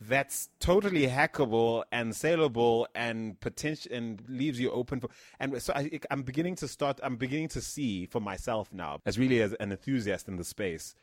that's 0.00 0.48
totally 0.60 1.06
hackable 1.06 1.84
and 1.92 2.14
saleable 2.14 2.86
and 2.94 3.38
potential 3.40 3.92
and 3.92 4.22
leaves 4.28 4.60
you 4.60 4.70
open 4.70 5.00
for. 5.00 5.08
And 5.40 5.60
so 5.62 5.72
I, 5.74 6.00
I'm 6.10 6.22
beginning 6.22 6.56
to 6.56 6.68
start. 6.68 7.00
I'm 7.02 7.16
beginning 7.16 7.48
to 7.48 7.60
see 7.60 8.06
for 8.06 8.20
myself 8.20 8.72
now, 8.72 9.00
as 9.06 9.18
really 9.18 9.40
as 9.40 9.52
an 9.54 9.72
enthusiast 9.72 10.28
in 10.28 10.36
the 10.36 10.44
space, 10.44 10.94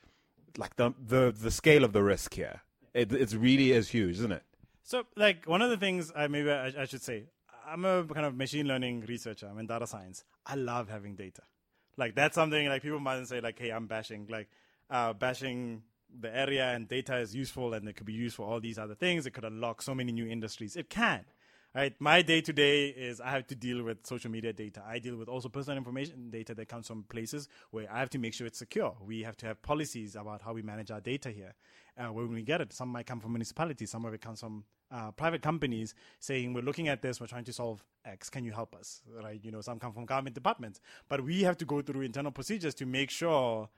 like 0.57 0.75
the 0.75 0.93
the 0.99 1.33
the 1.37 1.51
scale 1.51 1.83
of 1.83 1.93
the 1.93 2.03
risk 2.03 2.33
here. 2.33 2.61
It 2.93 3.11
it's 3.13 3.33
really 3.33 3.71
is 3.71 3.89
huge, 3.89 4.15
isn't 4.15 4.31
it? 4.31 4.43
So, 4.83 5.03
like 5.15 5.45
one 5.45 5.61
of 5.61 5.69
the 5.69 5.77
things 5.77 6.11
I 6.15 6.27
maybe 6.27 6.51
I, 6.51 6.73
I 6.77 6.85
should 6.85 7.01
say, 7.01 7.25
I'm 7.67 7.85
a 7.85 8.03
kind 8.05 8.25
of 8.25 8.35
machine 8.35 8.67
learning 8.67 9.05
researcher. 9.07 9.47
I'm 9.47 9.57
in 9.59 9.67
data 9.67 9.87
science. 9.87 10.23
I 10.45 10.55
love 10.55 10.89
having 10.89 11.15
data. 11.15 11.43
Like 11.97 12.15
that's 12.15 12.35
something 12.35 12.67
like 12.67 12.81
people 12.81 12.99
might 12.99 13.25
say 13.27 13.41
like, 13.41 13.59
hey, 13.59 13.71
I'm 13.71 13.87
bashing 13.87 14.27
like 14.29 14.49
uh, 14.89 15.13
bashing 15.13 15.83
the 16.19 16.35
area 16.35 16.71
and 16.73 16.87
data 16.87 17.17
is 17.17 17.33
useful 17.35 17.73
and 17.73 17.87
it 17.87 17.95
could 17.95 18.05
be 18.05 18.13
used 18.13 18.35
for 18.35 18.45
all 18.45 18.59
these 18.59 18.77
other 18.77 18.95
things. 18.95 19.25
It 19.25 19.31
could 19.31 19.45
unlock 19.45 19.81
so 19.81 19.95
many 19.95 20.11
new 20.11 20.27
industries. 20.27 20.75
It 20.75 20.89
can. 20.89 21.25
Right. 21.73 21.95
My 21.99 22.21
day 22.21 22.41
to 22.41 22.51
day 22.51 22.87
is 22.89 23.21
I 23.21 23.29
have 23.29 23.47
to 23.47 23.55
deal 23.55 23.81
with 23.81 24.05
social 24.05 24.29
media 24.29 24.51
data. 24.51 24.83
I 24.85 24.99
deal 24.99 25.15
with 25.15 25.29
also 25.29 25.47
personal 25.47 25.77
information 25.77 26.29
data 26.29 26.53
that 26.53 26.67
comes 26.67 26.85
from 26.85 27.03
places 27.03 27.47
where 27.69 27.89
I 27.89 27.99
have 27.99 28.09
to 28.09 28.17
make 28.17 28.33
sure 28.33 28.45
it's 28.45 28.59
secure. 28.59 28.93
We 29.01 29.23
have 29.23 29.37
to 29.37 29.45
have 29.45 29.61
policies 29.61 30.17
about 30.17 30.41
how 30.41 30.51
we 30.51 30.63
manage 30.63 30.91
our 30.91 30.99
data 30.99 31.29
here. 31.29 31.53
Uh, 31.97 32.11
when 32.11 32.33
we 32.33 32.41
get 32.41 32.59
it, 32.59 32.73
some 32.73 32.89
might 32.89 33.05
come 33.05 33.21
from 33.21 33.31
municipalities, 33.31 33.89
some 33.89 34.03
of 34.03 34.13
it 34.13 34.19
comes 34.19 34.41
from 34.41 34.65
uh, 34.91 35.11
private 35.11 35.41
companies 35.41 35.95
saying 36.19 36.53
we're 36.53 36.61
looking 36.61 36.89
at 36.89 37.01
this, 37.01 37.21
we're 37.21 37.27
trying 37.27 37.45
to 37.45 37.53
solve 37.53 37.81
X. 38.03 38.29
Can 38.29 38.43
you 38.43 38.51
help 38.51 38.75
us? 38.75 39.01
Right? 39.23 39.39
You 39.41 39.51
know, 39.51 39.61
some 39.61 39.79
come 39.79 39.93
from 39.93 40.05
government 40.05 40.33
departments, 40.33 40.81
but 41.07 41.23
we 41.23 41.43
have 41.43 41.57
to 41.59 41.65
go 41.65 41.81
through 41.81 42.01
internal 42.01 42.31
procedures 42.31 42.75
to 42.75 42.85
make 42.85 43.09
sure 43.09 43.69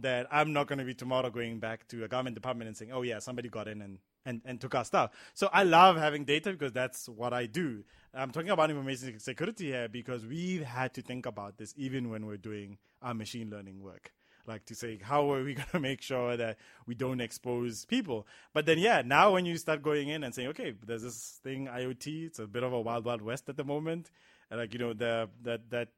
that 0.00 0.26
I'm 0.30 0.52
not 0.52 0.66
going 0.66 0.78
to 0.78 0.84
be 0.84 0.94
tomorrow 0.94 1.30
going 1.30 1.58
back 1.58 1.86
to 1.88 2.04
a 2.04 2.08
government 2.08 2.34
department 2.34 2.68
and 2.68 2.76
saying, 2.76 2.92
oh 2.92 3.02
yeah, 3.02 3.18
somebody 3.18 3.48
got 3.48 3.68
in 3.68 3.82
and, 3.82 3.98
and, 4.24 4.40
and 4.44 4.60
took 4.60 4.74
our 4.74 4.84
stuff. 4.84 5.10
So 5.34 5.48
I 5.52 5.64
love 5.64 5.96
having 5.96 6.24
data 6.24 6.52
because 6.52 6.72
that's 6.72 7.08
what 7.08 7.32
I 7.32 7.46
do. 7.46 7.84
I'm 8.14 8.30
talking 8.30 8.50
about 8.50 8.70
information 8.70 9.18
security 9.18 9.66
here 9.66 9.88
because 9.88 10.24
we've 10.24 10.62
had 10.62 10.94
to 10.94 11.02
think 11.02 11.26
about 11.26 11.58
this 11.58 11.74
even 11.76 12.10
when 12.10 12.26
we're 12.26 12.36
doing 12.36 12.78
our 13.02 13.14
machine 13.14 13.50
learning 13.50 13.82
work. 13.82 14.12
Like 14.46 14.64
to 14.66 14.74
say, 14.74 14.98
how 15.02 15.30
are 15.32 15.44
we 15.44 15.54
going 15.54 15.68
to 15.72 15.80
make 15.80 16.00
sure 16.00 16.36
that 16.36 16.56
we 16.86 16.94
don't 16.94 17.20
expose 17.20 17.84
people? 17.84 18.26
But 18.54 18.66
then, 18.66 18.78
yeah, 18.78 19.02
now 19.04 19.32
when 19.32 19.44
you 19.44 19.56
start 19.58 19.82
going 19.82 20.08
in 20.08 20.24
and 20.24 20.34
saying, 20.34 20.48
okay, 20.48 20.74
there's 20.86 21.02
this 21.02 21.38
thing 21.42 21.66
IoT, 21.66 22.26
it's 22.26 22.38
a 22.38 22.46
bit 22.46 22.62
of 22.62 22.72
a 22.72 22.80
wild, 22.80 23.04
wild 23.04 23.20
west 23.20 23.48
at 23.48 23.56
the 23.56 23.64
moment. 23.64 24.10
And 24.50 24.58
like, 24.58 24.72
you 24.72 24.78
know, 24.78 24.94
the, 24.94 25.28
that, 25.42 25.68
that 25.70 25.88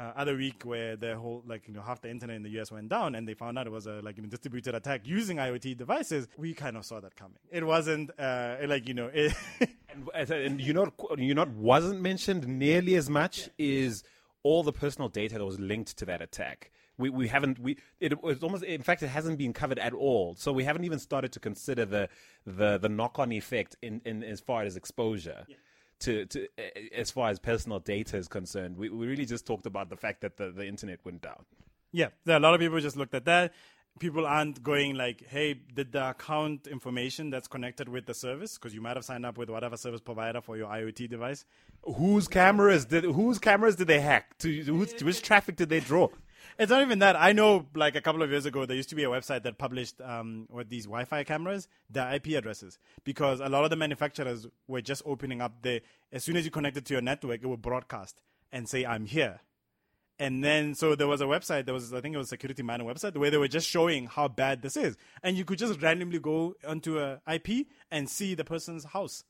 uh, 0.00 0.12
other 0.16 0.34
week 0.34 0.62
where 0.64 0.96
the 0.96 1.14
whole 1.16 1.42
like 1.46 1.68
you 1.68 1.74
know 1.74 1.82
half 1.82 2.00
the 2.00 2.10
internet 2.10 2.36
in 2.36 2.42
the 2.42 2.48
US 2.60 2.72
went 2.72 2.88
down 2.88 3.14
and 3.14 3.28
they 3.28 3.34
found 3.34 3.58
out 3.58 3.66
it 3.66 3.70
was 3.70 3.86
a 3.86 4.00
like 4.02 4.16
you 4.16 4.22
know, 4.22 4.28
distributed 4.28 4.74
attack 4.74 5.02
using 5.04 5.36
IoT 5.36 5.76
devices. 5.76 6.26
We 6.38 6.54
kind 6.54 6.76
of 6.76 6.86
saw 6.86 7.00
that 7.00 7.16
coming. 7.16 7.36
It 7.50 7.64
wasn't 7.66 8.10
uh, 8.18 8.56
like 8.66 8.88
you 8.88 8.94
know. 8.94 9.10
It 9.20 9.34
and, 10.14 10.30
and 10.30 10.60
you 10.60 10.72
know 10.72 10.92
you 11.18 11.34
know 11.34 11.44
wasn't 11.54 12.00
mentioned 12.00 12.46
nearly 12.46 12.94
as 12.94 13.10
much 13.10 13.50
is 13.58 14.02
all 14.42 14.62
the 14.62 14.72
personal 14.72 15.08
data 15.08 15.36
that 15.36 15.44
was 15.44 15.58
linked 15.60 15.98
to 15.98 16.06
that 16.06 16.22
attack. 16.22 16.70
We, 16.96 17.10
we 17.10 17.28
haven't 17.28 17.58
we 17.58 17.76
it 17.98 18.22
was 18.22 18.42
almost 18.42 18.62
in 18.64 18.82
fact 18.82 19.02
it 19.02 19.08
hasn't 19.08 19.38
been 19.38 19.52
covered 19.52 19.78
at 19.78 19.94
all 19.94 20.34
so 20.36 20.52
we 20.52 20.64
haven't 20.64 20.84
even 20.84 20.98
started 20.98 21.32
to 21.32 21.40
consider 21.40 21.86
the 21.86 22.10
the 22.46 22.76
the 22.76 22.90
knock 22.90 23.18
on 23.18 23.32
effect 23.32 23.74
in, 23.80 24.02
in 24.04 24.22
as 24.22 24.40
far 24.40 24.64
as 24.64 24.76
exposure 24.76 25.46
yeah 25.48 25.56
to, 26.00 26.26
to 26.26 26.48
as 26.94 27.10
far 27.10 27.30
as 27.30 27.38
personal 27.38 27.78
data 27.78 28.16
is 28.16 28.28
concerned. 28.28 28.76
We, 28.76 28.88
we 28.88 29.06
really 29.06 29.26
just 29.26 29.46
talked 29.46 29.66
about 29.66 29.88
the 29.90 29.96
fact 29.96 30.20
that 30.22 30.36
the, 30.36 30.50
the 30.50 30.66
internet 30.66 31.00
went 31.04 31.22
down. 31.22 31.44
Yeah, 31.92 32.08
there 32.24 32.36
are 32.36 32.38
a 32.38 32.42
lot 32.42 32.54
of 32.54 32.60
people 32.60 32.80
just 32.80 32.96
looked 32.96 33.14
at 33.14 33.24
that. 33.24 33.52
People 33.98 34.24
aren't 34.24 34.62
going 34.62 34.94
like, 34.94 35.26
"Hey, 35.28 35.54
did 35.54 35.92
the 35.92 36.10
account 36.10 36.68
information 36.68 37.28
that's 37.28 37.48
connected 37.48 37.88
with 37.88 38.06
the 38.06 38.14
service 38.14 38.56
because 38.56 38.72
you 38.72 38.80
might 38.80 38.96
have 38.96 39.04
signed 39.04 39.26
up 39.26 39.36
with 39.36 39.50
whatever 39.50 39.76
service 39.76 40.00
provider 40.00 40.40
for 40.40 40.56
your 40.56 40.68
IoT 40.68 41.10
device." 41.10 41.44
Whose 41.82 42.28
cameras 42.28 42.84
did 42.84 43.04
whose 43.04 43.38
cameras 43.38 43.76
did 43.76 43.88
they 43.88 44.00
hack? 44.00 44.38
To, 44.38 44.62
whose, 44.62 45.02
which 45.02 45.22
traffic 45.22 45.56
did 45.56 45.68
they 45.68 45.80
draw? 45.80 46.08
It's 46.58 46.70
not 46.70 46.82
even 46.82 46.98
that. 47.00 47.16
I 47.16 47.32
know, 47.32 47.66
like 47.74 47.94
a 47.94 48.00
couple 48.00 48.22
of 48.22 48.30
years 48.30 48.46
ago, 48.46 48.66
there 48.66 48.76
used 48.76 48.88
to 48.90 48.94
be 48.94 49.04
a 49.04 49.08
website 49.08 49.42
that 49.44 49.58
published 49.58 50.00
um, 50.00 50.46
these 50.68 50.84
Wi-Fi 50.84 51.24
cameras, 51.24 51.68
their 51.88 52.12
IP 52.12 52.28
addresses, 52.28 52.78
because 53.04 53.40
a 53.40 53.48
lot 53.48 53.64
of 53.64 53.70
the 53.70 53.76
manufacturers 53.76 54.46
were 54.66 54.80
just 54.80 55.02
opening 55.06 55.40
up 55.40 55.62
the. 55.62 55.80
As 56.12 56.24
soon 56.24 56.36
as 56.36 56.44
you 56.44 56.50
connected 56.50 56.84
to 56.86 56.94
your 56.94 57.02
network, 57.02 57.42
it 57.42 57.46
would 57.46 57.62
broadcast 57.62 58.22
and 58.52 58.68
say, 58.68 58.84
"I'm 58.84 59.06
here." 59.06 59.40
And 60.18 60.44
then, 60.44 60.74
so 60.74 60.94
there 60.94 61.06
was 61.06 61.22
a 61.22 61.24
website, 61.24 61.64
there 61.64 61.72
was, 61.72 61.94
I 61.94 62.02
think 62.02 62.14
it 62.14 62.18
was 62.18 62.28
Security 62.28 62.62
Man 62.62 62.80
website, 62.80 63.16
where 63.16 63.30
they 63.30 63.38
were 63.38 63.48
just 63.48 63.66
showing 63.66 64.06
how 64.06 64.28
bad 64.28 64.60
this 64.60 64.76
is. 64.76 64.98
And 65.22 65.34
you 65.34 65.46
could 65.46 65.58
just 65.58 65.80
randomly 65.80 66.18
go 66.18 66.56
onto 66.66 66.98
a 66.98 67.22
IP 67.26 67.68
and 67.90 68.06
see 68.06 68.34
the 68.34 68.44
person's 68.44 68.84
house. 68.84 69.24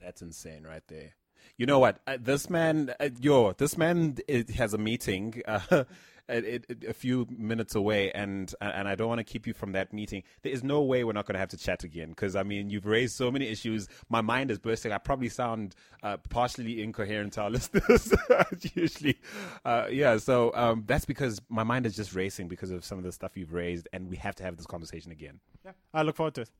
That's 0.00 0.22
insane 0.22 0.64
right 0.64 0.82
there 0.88 1.14
you 1.56 1.66
know 1.66 1.78
what? 1.78 2.00
Uh, 2.06 2.18
this 2.20 2.48
man, 2.48 2.94
uh, 3.00 3.08
yo, 3.20 3.52
this 3.52 3.76
man 3.76 4.18
it, 4.26 4.50
has 4.50 4.74
a 4.74 4.78
meeting. 4.78 5.42
Uh, 6.30 6.34
it, 6.34 6.66
it, 6.68 6.84
a 6.86 6.92
few 6.92 7.26
minutes 7.30 7.74
away, 7.74 8.12
and 8.12 8.54
and 8.60 8.86
I 8.86 8.94
don't 8.94 9.08
want 9.08 9.18
to 9.18 9.24
keep 9.24 9.46
you 9.46 9.54
from 9.54 9.72
that 9.72 9.94
meeting. 9.94 10.24
There 10.42 10.52
is 10.52 10.62
no 10.62 10.82
way 10.82 11.02
we're 11.02 11.14
not 11.14 11.24
going 11.24 11.34
to 11.36 11.38
have 11.38 11.48
to 11.50 11.56
chat 11.56 11.84
again 11.84 12.10
because 12.10 12.36
I 12.36 12.42
mean 12.42 12.68
you've 12.68 12.84
raised 12.84 13.16
so 13.16 13.30
many 13.30 13.48
issues. 13.48 13.88
My 14.10 14.20
mind 14.20 14.50
is 14.50 14.58
bursting. 14.58 14.92
I 14.92 14.98
probably 14.98 15.30
sound 15.30 15.74
uh, 16.02 16.18
partially 16.28 16.82
incoherent 16.82 17.32
to 17.34 17.42
our 17.42 17.50
listeners 17.50 18.14
usually. 18.74 19.18
Uh, 19.64 19.86
yeah, 19.90 20.18
so 20.18 20.52
um, 20.54 20.84
that's 20.86 21.06
because 21.06 21.40
my 21.48 21.62
mind 21.62 21.86
is 21.86 21.96
just 21.96 22.14
racing 22.14 22.48
because 22.48 22.70
of 22.70 22.84
some 22.84 22.98
of 22.98 23.04
the 23.04 23.12
stuff 23.12 23.34
you've 23.34 23.54
raised, 23.54 23.88
and 23.94 24.10
we 24.10 24.16
have 24.16 24.34
to 24.34 24.42
have 24.42 24.58
this 24.58 24.66
conversation 24.66 25.10
again. 25.10 25.40
Yeah, 25.64 25.72
I 25.94 26.02
look 26.02 26.16
forward 26.16 26.34
to 26.34 26.42
it. 26.42 26.50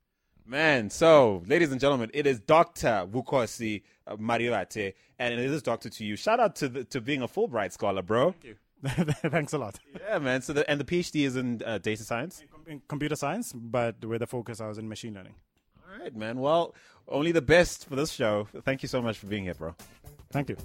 Man, 0.50 0.88
so 0.88 1.42
ladies 1.46 1.72
and 1.72 1.80
gentlemen, 1.80 2.10
it 2.14 2.26
is 2.26 2.40
Dr. 2.40 3.06
Vukosi 3.06 3.82
uh, 4.06 4.16
Marivate, 4.16 4.94
and 5.18 5.34
it 5.34 5.40
is 5.40 5.60
Doctor 5.60 5.90
to 5.90 6.04
you. 6.04 6.16
Shout 6.16 6.40
out 6.40 6.56
to 6.56 6.70
the, 6.70 6.84
to 6.84 7.02
being 7.02 7.20
a 7.20 7.28
Fulbright 7.28 7.72
scholar, 7.72 8.00
bro. 8.00 8.32
Thank 8.32 8.44
you. 8.44 8.56
Thanks 9.30 9.52
a 9.52 9.58
lot. 9.58 9.78
Yeah, 10.00 10.18
man. 10.20 10.40
So 10.40 10.54
the, 10.54 10.70
and 10.70 10.80
the 10.80 10.84
PhD 10.84 11.26
is 11.26 11.36
in 11.36 11.60
uh, 11.66 11.76
data 11.76 12.02
science, 12.02 12.40
in, 12.40 12.48
com- 12.48 12.64
in 12.66 12.82
computer 12.88 13.14
science, 13.14 13.52
but 13.52 14.02
with 14.02 14.22
a 14.22 14.26
focus 14.26 14.62
I 14.62 14.68
was 14.68 14.78
in 14.78 14.88
machine 14.88 15.12
learning. 15.12 15.34
All 15.86 16.00
right, 16.00 16.16
man. 16.16 16.38
Well, 16.38 16.74
only 17.08 17.32
the 17.32 17.42
best 17.42 17.86
for 17.86 17.96
this 17.96 18.10
show. 18.10 18.48
Thank 18.62 18.82
you 18.82 18.88
so 18.88 19.02
much 19.02 19.18
for 19.18 19.26
being 19.26 19.44
here, 19.44 19.54
bro. 19.54 19.74
Thank 20.32 20.48
you. 20.48 20.56